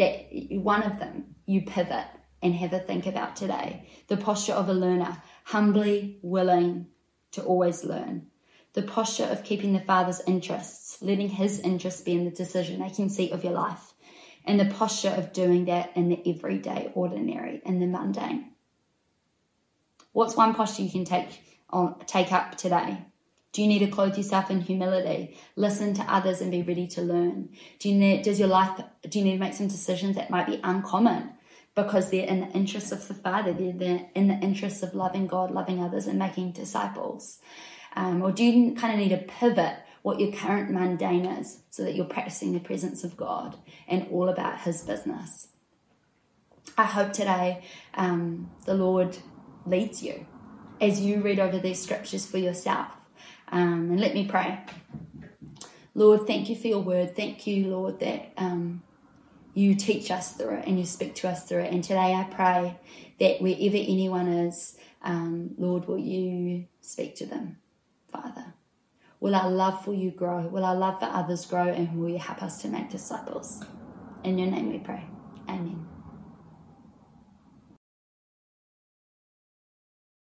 that 0.00 0.28
one 0.62 0.82
of 0.82 0.98
them 0.98 1.34
you 1.44 1.60
pivot 1.60 2.06
and 2.42 2.54
have 2.54 2.72
a 2.72 2.78
think 2.78 3.06
about 3.06 3.36
today. 3.36 3.86
The 4.08 4.16
posture 4.16 4.54
of 4.54 4.70
a 4.70 4.72
learner, 4.72 5.22
humbly 5.44 6.18
willing 6.22 6.86
to 7.32 7.42
always 7.42 7.84
learn. 7.84 8.28
The 8.72 8.82
posture 8.82 9.24
of 9.24 9.44
keeping 9.44 9.74
the 9.74 9.80
Father's 9.80 10.22
interests, 10.26 11.02
letting 11.02 11.28
His 11.28 11.60
interests 11.60 12.00
be 12.00 12.14
in 12.14 12.24
the 12.24 12.30
decision 12.30 12.80
making 12.80 13.10
seat 13.10 13.32
of 13.32 13.44
your 13.44 13.52
life. 13.52 13.92
And 14.46 14.58
the 14.58 14.74
posture 14.74 15.10
of 15.10 15.34
doing 15.34 15.66
that 15.66 15.94
in 15.94 16.08
the 16.08 16.22
everyday, 16.26 16.90
ordinary, 16.94 17.60
in 17.66 17.78
the 17.78 17.86
mundane. 17.86 18.52
What's 20.12 20.34
one 20.34 20.54
posture 20.54 20.82
you 20.82 20.90
can 20.90 21.04
take 21.04 21.42
on 21.68 21.98
take 22.06 22.32
up 22.32 22.56
today? 22.56 23.04
Do 23.52 23.62
you 23.62 23.68
need 23.68 23.80
to 23.80 23.88
clothe 23.88 24.16
yourself 24.16 24.50
in 24.50 24.60
humility? 24.60 25.36
Listen 25.56 25.92
to 25.94 26.02
others 26.02 26.40
and 26.40 26.52
be 26.52 26.62
ready 26.62 26.86
to 26.88 27.02
learn. 27.02 27.48
Do 27.80 27.88
you 27.88 27.96
need, 27.96 28.22
does 28.22 28.38
your 28.38 28.48
life, 28.48 28.80
do 29.08 29.18
you 29.18 29.24
need 29.24 29.34
to 29.34 29.38
make 29.38 29.54
some 29.54 29.66
decisions 29.66 30.14
that 30.16 30.30
might 30.30 30.46
be 30.46 30.60
uncommon 30.62 31.32
because 31.74 32.10
they're 32.10 32.26
in 32.26 32.40
the 32.40 32.48
interests 32.48 32.92
of 32.92 33.06
the 33.08 33.14
Father, 33.14 33.52
they're 33.52 34.06
in 34.14 34.28
the 34.28 34.34
interests 34.34 34.82
of 34.82 34.94
loving 34.94 35.26
God, 35.26 35.50
loving 35.50 35.82
others, 35.82 36.06
and 36.06 36.18
making 36.18 36.52
disciples? 36.52 37.38
Um, 37.96 38.22
or 38.22 38.30
do 38.30 38.44
you 38.44 38.74
kind 38.74 38.92
of 38.92 39.00
need 39.00 39.16
to 39.16 39.24
pivot 39.24 39.76
what 40.02 40.20
your 40.20 40.32
current 40.32 40.70
mundane 40.70 41.26
is 41.26 41.60
so 41.70 41.82
that 41.84 41.96
you're 41.96 42.04
practicing 42.04 42.52
the 42.52 42.60
presence 42.60 43.02
of 43.02 43.16
God 43.16 43.56
and 43.88 44.06
all 44.10 44.28
about 44.28 44.60
His 44.60 44.82
business? 44.82 45.48
I 46.78 46.84
hope 46.84 47.12
today 47.12 47.64
um, 47.94 48.50
the 48.64 48.74
Lord 48.74 49.18
leads 49.66 50.02
you 50.04 50.26
as 50.80 51.00
you 51.00 51.20
read 51.20 51.40
over 51.40 51.58
these 51.58 51.82
scriptures 51.82 52.26
for 52.26 52.38
yourself 52.38 52.99
um, 53.50 53.90
and 53.90 54.00
let 54.00 54.14
me 54.14 54.26
pray. 54.26 54.58
Lord, 55.94 56.26
thank 56.26 56.48
you 56.48 56.56
for 56.56 56.68
your 56.68 56.80
word. 56.80 57.16
Thank 57.16 57.46
you, 57.46 57.66
Lord, 57.66 58.00
that 58.00 58.32
um, 58.36 58.82
you 59.54 59.74
teach 59.74 60.10
us 60.10 60.32
through 60.32 60.56
it 60.56 60.66
and 60.66 60.78
you 60.78 60.86
speak 60.86 61.14
to 61.16 61.28
us 61.28 61.44
through 61.44 61.60
it. 61.60 61.72
And 61.72 61.82
today 61.82 62.14
I 62.14 62.24
pray 62.30 62.78
that 63.18 63.40
wherever 63.40 63.76
anyone 63.76 64.28
is, 64.28 64.76
um, 65.02 65.54
Lord, 65.58 65.86
will 65.86 65.98
you 65.98 66.66
speak 66.80 67.16
to 67.16 67.26
them, 67.26 67.58
Father? 68.10 68.54
Will 69.18 69.34
our 69.34 69.50
love 69.50 69.84
for 69.84 69.92
you 69.92 70.10
grow? 70.10 70.46
Will 70.46 70.64
our 70.64 70.76
love 70.76 70.98
for 70.98 71.06
others 71.06 71.44
grow? 71.44 71.68
And 71.68 72.00
will 72.00 72.08
you 72.08 72.18
help 72.18 72.42
us 72.42 72.62
to 72.62 72.68
make 72.68 72.88
disciples? 72.90 73.62
In 74.24 74.38
your 74.38 74.50
name 74.50 74.70
we 74.70 74.78
pray. 74.78 75.04
Amen. 75.48 75.89